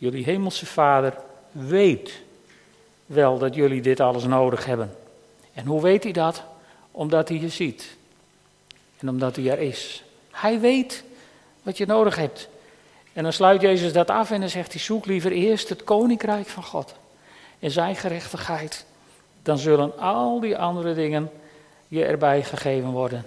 Jullie 0.00 0.24
hemelse 0.24 0.66
Vader 0.66 1.14
weet 1.52 2.20
wel 3.06 3.38
dat 3.38 3.54
jullie 3.54 3.80
dit 3.80 4.00
alles 4.00 4.24
nodig 4.24 4.64
hebben. 4.64 4.96
En 5.52 5.66
hoe 5.66 5.82
weet 5.82 6.02
hij 6.02 6.12
dat? 6.12 6.42
Omdat 6.90 7.28
hij 7.28 7.38
je 7.38 7.48
ziet. 7.48 7.96
En 8.98 9.08
omdat 9.08 9.36
hij 9.36 9.50
er 9.50 9.58
is. 9.58 10.04
Hij 10.30 10.60
weet 10.60 11.04
wat 11.62 11.78
je 11.78 11.86
nodig 11.86 12.16
hebt. 12.16 12.48
En 13.12 13.22
dan 13.22 13.32
sluit 13.32 13.60
Jezus 13.60 13.92
dat 13.92 14.10
af 14.10 14.30
en 14.30 14.40
dan 14.40 14.48
zegt 14.48 14.72
hij: 14.72 14.80
zoek 14.80 15.06
liever 15.06 15.32
eerst 15.32 15.68
het 15.68 15.84
koninkrijk 15.84 16.46
van 16.46 16.64
God 16.64 16.94
en 17.58 17.70
zijn 17.70 17.96
gerechtigheid. 17.96 18.84
Dan 19.42 19.58
zullen 19.58 19.98
al 19.98 20.40
die 20.40 20.58
andere 20.58 20.94
dingen 20.94 21.30
je 21.88 22.04
erbij 22.04 22.42
gegeven 22.42 22.90
worden. 22.90 23.26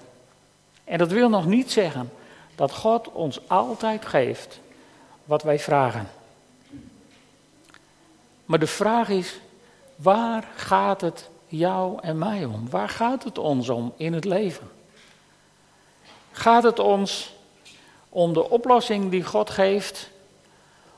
En 0.84 0.98
dat 0.98 1.12
wil 1.12 1.30
nog 1.30 1.46
niet 1.46 1.72
zeggen 1.72 2.12
dat 2.56 2.72
God 2.72 3.12
ons 3.12 3.50
altijd 3.50 4.06
geeft 4.06 4.60
wat 5.26 5.44
wij 5.44 5.60
vragen. 5.60 6.10
Maar 8.54 8.62
de 8.62 8.68
vraag 8.68 9.10
is, 9.10 9.40
waar 9.96 10.48
gaat 10.56 11.02
het 11.02 11.30
jou 11.48 12.00
en 12.02 12.18
mij 12.18 12.46
om? 12.46 12.70
Waar 12.70 12.90
gaat 12.90 13.24
het 13.24 13.38
ons 13.38 13.70
om 13.70 13.94
in 13.98 14.14
het 14.14 14.26
leven? 14.26 14.72
Gaat 16.32 16.64
het 16.64 16.80
ons 16.80 17.34
om 18.10 18.34
de 18.34 18.50
oplossing 18.50 19.12
die 19.12 19.24
God 19.24 19.50
geeft? 19.50 20.10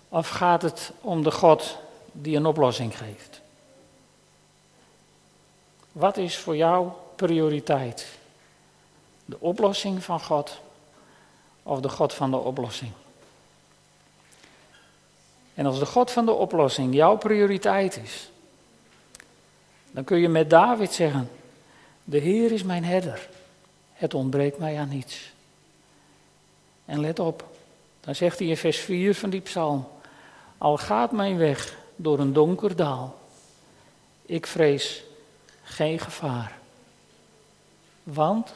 Of 0.10 0.30
gaat 0.30 0.62
het 0.62 0.91
om 1.02 1.24
de 1.24 1.32
God 1.32 1.78
die 2.12 2.36
een 2.36 2.46
oplossing 2.46 2.98
geeft? 2.98 3.41
Wat 5.91 6.18
is 6.18 6.38
voor 6.38 6.56
jou 6.56 6.89
prioriteit? 7.15 8.08
De 9.26 9.38
oplossing 9.39 10.04
van 10.04 10.22
God 10.22 10.60
of 11.63 11.80
de 11.80 11.89
God 11.89 12.13
van 12.13 12.32
de 12.32 12.38
oplossing? 12.38 12.91
En 15.56 15.65
als 15.65 15.80
de 15.80 15.86
God 15.86 16.12
van 16.12 16.26
de 16.26 16.32
oplossing 16.32 16.94
jouw 16.94 17.18
prioriteit 17.18 17.98
is, 18.04 18.30
dan 19.91 20.04
kun 20.04 20.18
je 20.18 20.30
met 20.30 20.50
David 20.50 20.94
zeggen: 20.94 21.30
De 22.04 22.18
Heer 22.18 22.52
is 22.52 22.63
mijn 22.63 22.84
herder, 22.84 23.30
het 23.94 24.13
ontbreekt 24.13 24.58
mij 24.58 24.80
aan 24.80 24.89
niets. 24.89 25.34
En 26.86 27.00
let 27.00 27.20
op, 27.20 27.48
dan 28.00 28.15
zegt 28.15 28.39
hij 28.39 28.48
in 28.48 28.58
vers 28.58 28.78
4 28.78 29.15
van 29.15 29.30
die 29.30 29.41
psalm: 29.41 29.88
Al 30.58 30.78
gaat 30.78 31.12
mijn 31.12 31.38
weg 31.38 31.78
door 31.96 32.20
een 32.20 32.34
donker 32.34 32.76
dal, 32.76 33.20
ik 34.22 34.48
vrees 34.48 35.04
geen 35.63 36.00
gevaar. 36.00 36.58
Want 38.04 38.54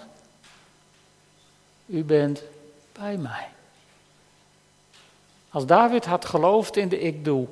u 1.85 2.03
bent 2.03 2.43
bij 2.91 3.17
mij. 3.17 3.47
Als 5.49 5.65
David 5.65 6.05
had 6.05 6.25
geloofd 6.25 6.75
in 6.75 6.89
de 6.89 6.99
ik 6.99 7.25
doe, 7.25 7.47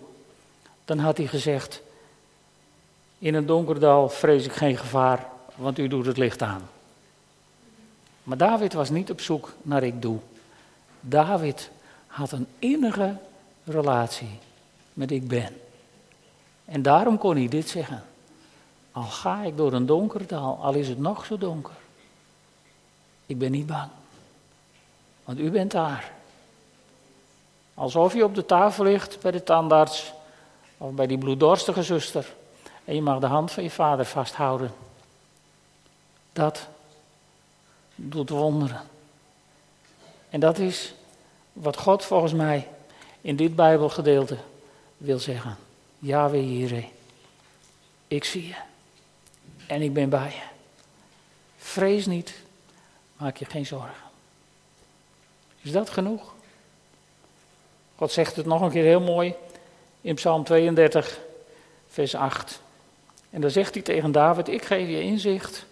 dan 0.85 0.97
had 0.97 1.17
hij 1.17 1.27
gezegd: 1.27 1.81
In 3.19 3.33
een 3.33 3.45
donker 3.45 3.79
dal 3.79 4.09
vrees 4.09 4.45
ik 4.45 4.53
geen 4.53 4.77
gevaar, 4.77 5.29
want 5.55 5.79
u 5.79 5.87
doet 5.87 6.05
het 6.05 6.17
licht 6.17 6.41
aan. 6.41 6.69
Maar 8.23 8.37
David 8.37 8.73
was 8.73 8.89
niet 8.89 9.11
op 9.11 9.21
zoek 9.21 9.53
naar 9.61 9.83
ik 9.83 10.01
doe. 10.01 10.17
David 10.99 11.69
had 12.07 12.31
een 12.31 12.47
innige 12.59 13.15
relatie 13.63 14.39
met 14.93 15.11
ik 15.11 15.27
ben. 15.27 15.61
En 16.65 16.81
daarom 16.81 17.17
kon 17.17 17.35
hij 17.35 17.47
dit 17.47 17.69
zeggen. 17.69 18.03
Al 18.91 19.03
ga 19.03 19.43
ik 19.43 19.57
door 19.57 19.73
een 19.73 19.85
donker 19.85 20.27
dal, 20.27 20.57
al 20.61 20.73
is 20.73 20.87
het 20.87 20.99
nog 20.99 21.25
zo 21.25 21.37
donker. 21.37 21.73
Ik 23.25 23.37
ben 23.37 23.51
niet 23.51 23.65
bang. 23.65 23.89
Want 25.23 25.39
u 25.39 25.51
bent 25.51 25.71
daar. 25.71 26.11
Alsof 27.77 28.13
je 28.13 28.23
op 28.23 28.35
de 28.35 28.45
tafel 28.45 28.83
ligt 28.83 29.19
bij 29.21 29.31
de 29.31 29.43
tandarts 29.43 30.13
of 30.77 30.91
bij 30.91 31.07
die 31.07 31.17
bloeddorstige 31.17 31.83
zuster. 31.83 32.33
En 32.85 32.95
je 32.95 33.01
mag 33.01 33.19
de 33.19 33.25
hand 33.25 33.51
van 33.51 33.63
je 33.63 33.69
vader 33.69 34.05
vasthouden. 34.05 34.71
Dat 36.33 36.67
doet 37.95 38.29
wonderen. 38.29 38.81
En 40.29 40.39
dat 40.39 40.57
is 40.57 40.93
wat 41.53 41.77
God 41.77 42.05
volgens 42.05 42.33
mij 42.33 42.67
in 43.21 43.35
dit 43.35 43.55
Bijbelgedeelte 43.55 44.37
wil 44.97 45.19
zeggen. 45.19 45.57
Yahweh 45.99 46.43
Jireh, 46.43 46.85
ik 48.07 48.23
zie 48.23 48.47
je 48.47 48.55
en 49.67 49.81
ik 49.81 49.93
ben 49.93 50.09
bij 50.09 50.29
je. 50.29 50.43
Vrees 51.57 52.05
niet, 52.05 52.33
maak 53.17 53.37
je 53.37 53.45
geen 53.45 53.65
zorgen. 53.65 54.05
Is 55.61 55.71
dat 55.71 55.89
genoeg? 55.89 56.35
God 57.97 58.11
zegt 58.11 58.35
het 58.35 58.45
nog 58.45 58.61
een 58.61 58.71
keer 58.71 58.83
heel 58.83 59.01
mooi 59.01 59.33
in 60.01 60.15
Psalm 60.15 60.43
32, 60.43 61.19
vers 61.87 62.15
8. 62.15 62.61
En 63.29 63.41
dan 63.41 63.49
zegt 63.49 63.73
hij 63.73 63.83
tegen 63.83 64.11
David: 64.11 64.47
Ik 64.47 64.65
geef 64.65 64.87
je 64.87 65.01
inzicht 65.01 65.65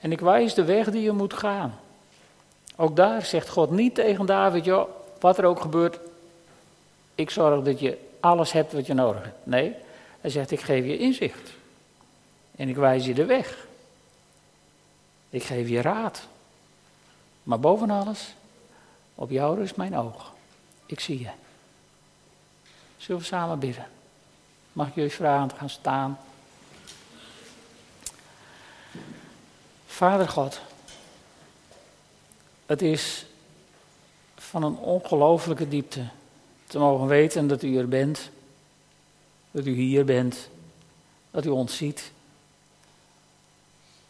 en 0.00 0.12
ik 0.12 0.20
wijs 0.20 0.54
de 0.54 0.64
weg 0.64 0.90
die 0.90 1.02
je 1.02 1.12
moet 1.12 1.34
gaan. 1.34 1.78
Ook 2.76 2.96
daar 2.96 3.24
zegt 3.24 3.48
God 3.48 3.70
niet 3.70 3.94
tegen 3.94 4.26
David: 4.26 4.64
joh, 4.64 4.88
wat 5.20 5.38
er 5.38 5.44
ook 5.44 5.60
gebeurt, 5.60 5.98
ik 7.14 7.30
zorg 7.30 7.64
dat 7.64 7.80
je 7.80 7.98
alles 8.20 8.52
hebt 8.52 8.72
wat 8.72 8.86
je 8.86 8.94
nodig 8.94 9.22
hebt. 9.22 9.46
Nee, 9.46 9.74
hij 10.20 10.30
zegt: 10.30 10.50
Ik 10.50 10.60
geef 10.60 10.84
je 10.84 10.98
inzicht 10.98 11.50
en 12.56 12.68
ik 12.68 12.76
wijs 12.76 13.04
je 13.04 13.14
de 13.14 13.24
weg. 13.24 13.66
Ik 15.30 15.42
geef 15.42 15.68
je 15.68 15.80
raad. 15.80 16.26
Maar 17.42 17.60
boven 17.60 17.90
alles, 17.90 18.34
op 19.14 19.30
jou 19.30 19.56
rust 19.56 19.76
mijn 19.76 19.96
oog. 19.96 20.32
Ik 20.88 21.00
zie 21.00 21.18
je. 21.18 21.30
Zullen 22.96 23.20
we 23.20 23.26
samen 23.26 23.58
bidden? 23.58 23.86
Mag 24.72 24.88
ik 24.88 24.94
jullie 24.94 25.10
vragen 25.10 25.48
te 25.48 25.54
gaan 25.54 25.70
staan? 25.70 26.18
Vader 29.86 30.28
God, 30.28 30.60
het 32.66 32.82
is 32.82 33.26
van 34.36 34.62
een 34.62 34.76
ongelofelijke 34.76 35.68
diepte 35.68 36.08
te 36.66 36.78
mogen 36.78 37.06
weten 37.06 37.46
dat 37.46 37.62
u 37.62 37.78
er 37.78 37.88
bent, 37.88 38.30
dat 39.50 39.66
u 39.66 39.72
hier 39.74 40.04
bent, 40.04 40.48
dat 41.30 41.44
u 41.44 41.48
ons 41.48 41.76
ziet 41.76 42.12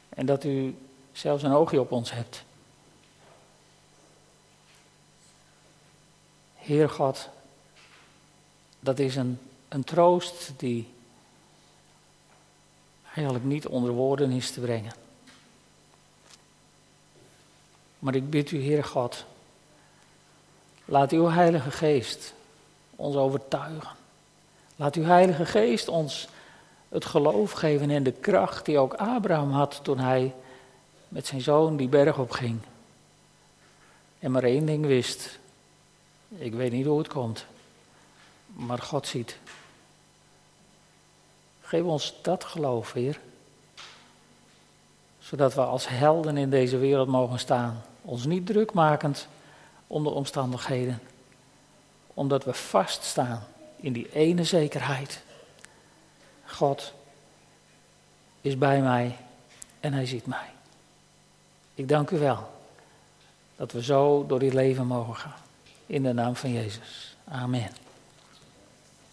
en 0.09 0.27
dat 0.27 0.45
u 0.45 0.77
zelfs 1.13 1.43
een 1.43 1.53
oogje 1.53 1.81
op 1.81 1.93
ons 1.93 2.13
hebt. 2.13 2.45
Heer 6.69 6.89
God, 6.89 7.29
dat 8.81 8.99
is 8.99 9.17
een, 9.17 9.39
een 9.69 9.85
troost 9.85 10.53
die 10.57 10.89
eigenlijk 13.15 13.45
niet 13.45 13.67
onder 13.67 13.91
woorden 13.91 14.31
is 14.31 14.51
te 14.51 14.61
brengen. 14.61 14.93
Maar 17.99 18.15
ik 18.15 18.31
bid 18.31 18.51
u, 18.51 18.61
Heer 18.61 18.85
God, 18.85 19.25
laat 20.85 21.13
uw 21.13 21.29
Heilige 21.29 21.71
Geest 21.71 22.35
ons 22.97 23.17
overtuigen. 23.17 23.97
Laat 24.77 24.95
uw 24.95 25.05
Heilige 25.05 25.47
Geest 25.47 25.89
ons 25.89 26.29
het 26.89 27.05
geloof 27.05 27.53
geven 27.53 27.91
en 27.91 28.03
de 28.03 28.13
kracht 28.13 28.65
die 28.65 28.79
ook 28.79 28.95
Abraham 28.95 29.51
had 29.51 29.81
toen 29.83 29.99
hij 29.99 30.35
met 31.09 31.27
zijn 31.27 31.41
zoon 31.41 31.77
die 31.77 31.89
berg 31.89 32.19
op 32.19 32.31
ging. 32.31 32.59
En 34.19 34.31
maar 34.31 34.43
één 34.45 34.67
ding 34.67 34.87
wist, 34.87 35.39
ik 36.29 36.55
weet 36.55 36.73
niet 36.73 36.87
hoe 36.87 36.99
het 36.99 37.09
komt, 37.09 37.47
maar 38.47 38.79
God 38.79 39.07
ziet. 39.07 39.39
Geef 41.61 41.83
ons 41.83 42.15
dat 42.23 42.45
geloof, 42.45 42.93
Heer. 42.93 43.21
Zodat 45.19 45.55
we 45.55 45.61
als 45.61 45.89
helden 45.89 46.37
in 46.37 46.51
deze 46.51 46.79
wereld 46.79 47.09
mogen 47.09 47.39
staan. 47.39 47.83
Ons 48.03 48.25
niet 48.25 48.47
druk 48.47 48.73
de 50.03 50.11
omstandigheden. 50.11 51.01
Omdat 52.15 52.45
we 52.45 52.55
vaststaan 52.55 53.47
in 53.77 53.93
die 53.93 54.13
ene 54.13 54.45
zekerheid. 54.45 55.23
God 56.45 56.93
is 58.41 58.59
bij 58.59 58.81
mij 58.81 59.17
en 59.81 59.93
hij 59.93 60.07
ziet 60.07 60.27
mij. 60.27 60.51
Ik 61.75 61.89
dank 61.89 62.11
u 62.11 62.19
wel 62.19 62.51
dat 63.57 63.73
we 63.73 63.83
zo 63.83 64.27
door 64.27 64.39
dit 64.39 64.53
leven 64.53 64.87
mogen 64.87 65.15
gaan. 65.15 65.48
In 65.89 66.03
de 66.03 66.13
naam 66.13 66.37
van 66.37 66.53
Jezus. 66.53 67.17
Amen. 67.29 67.88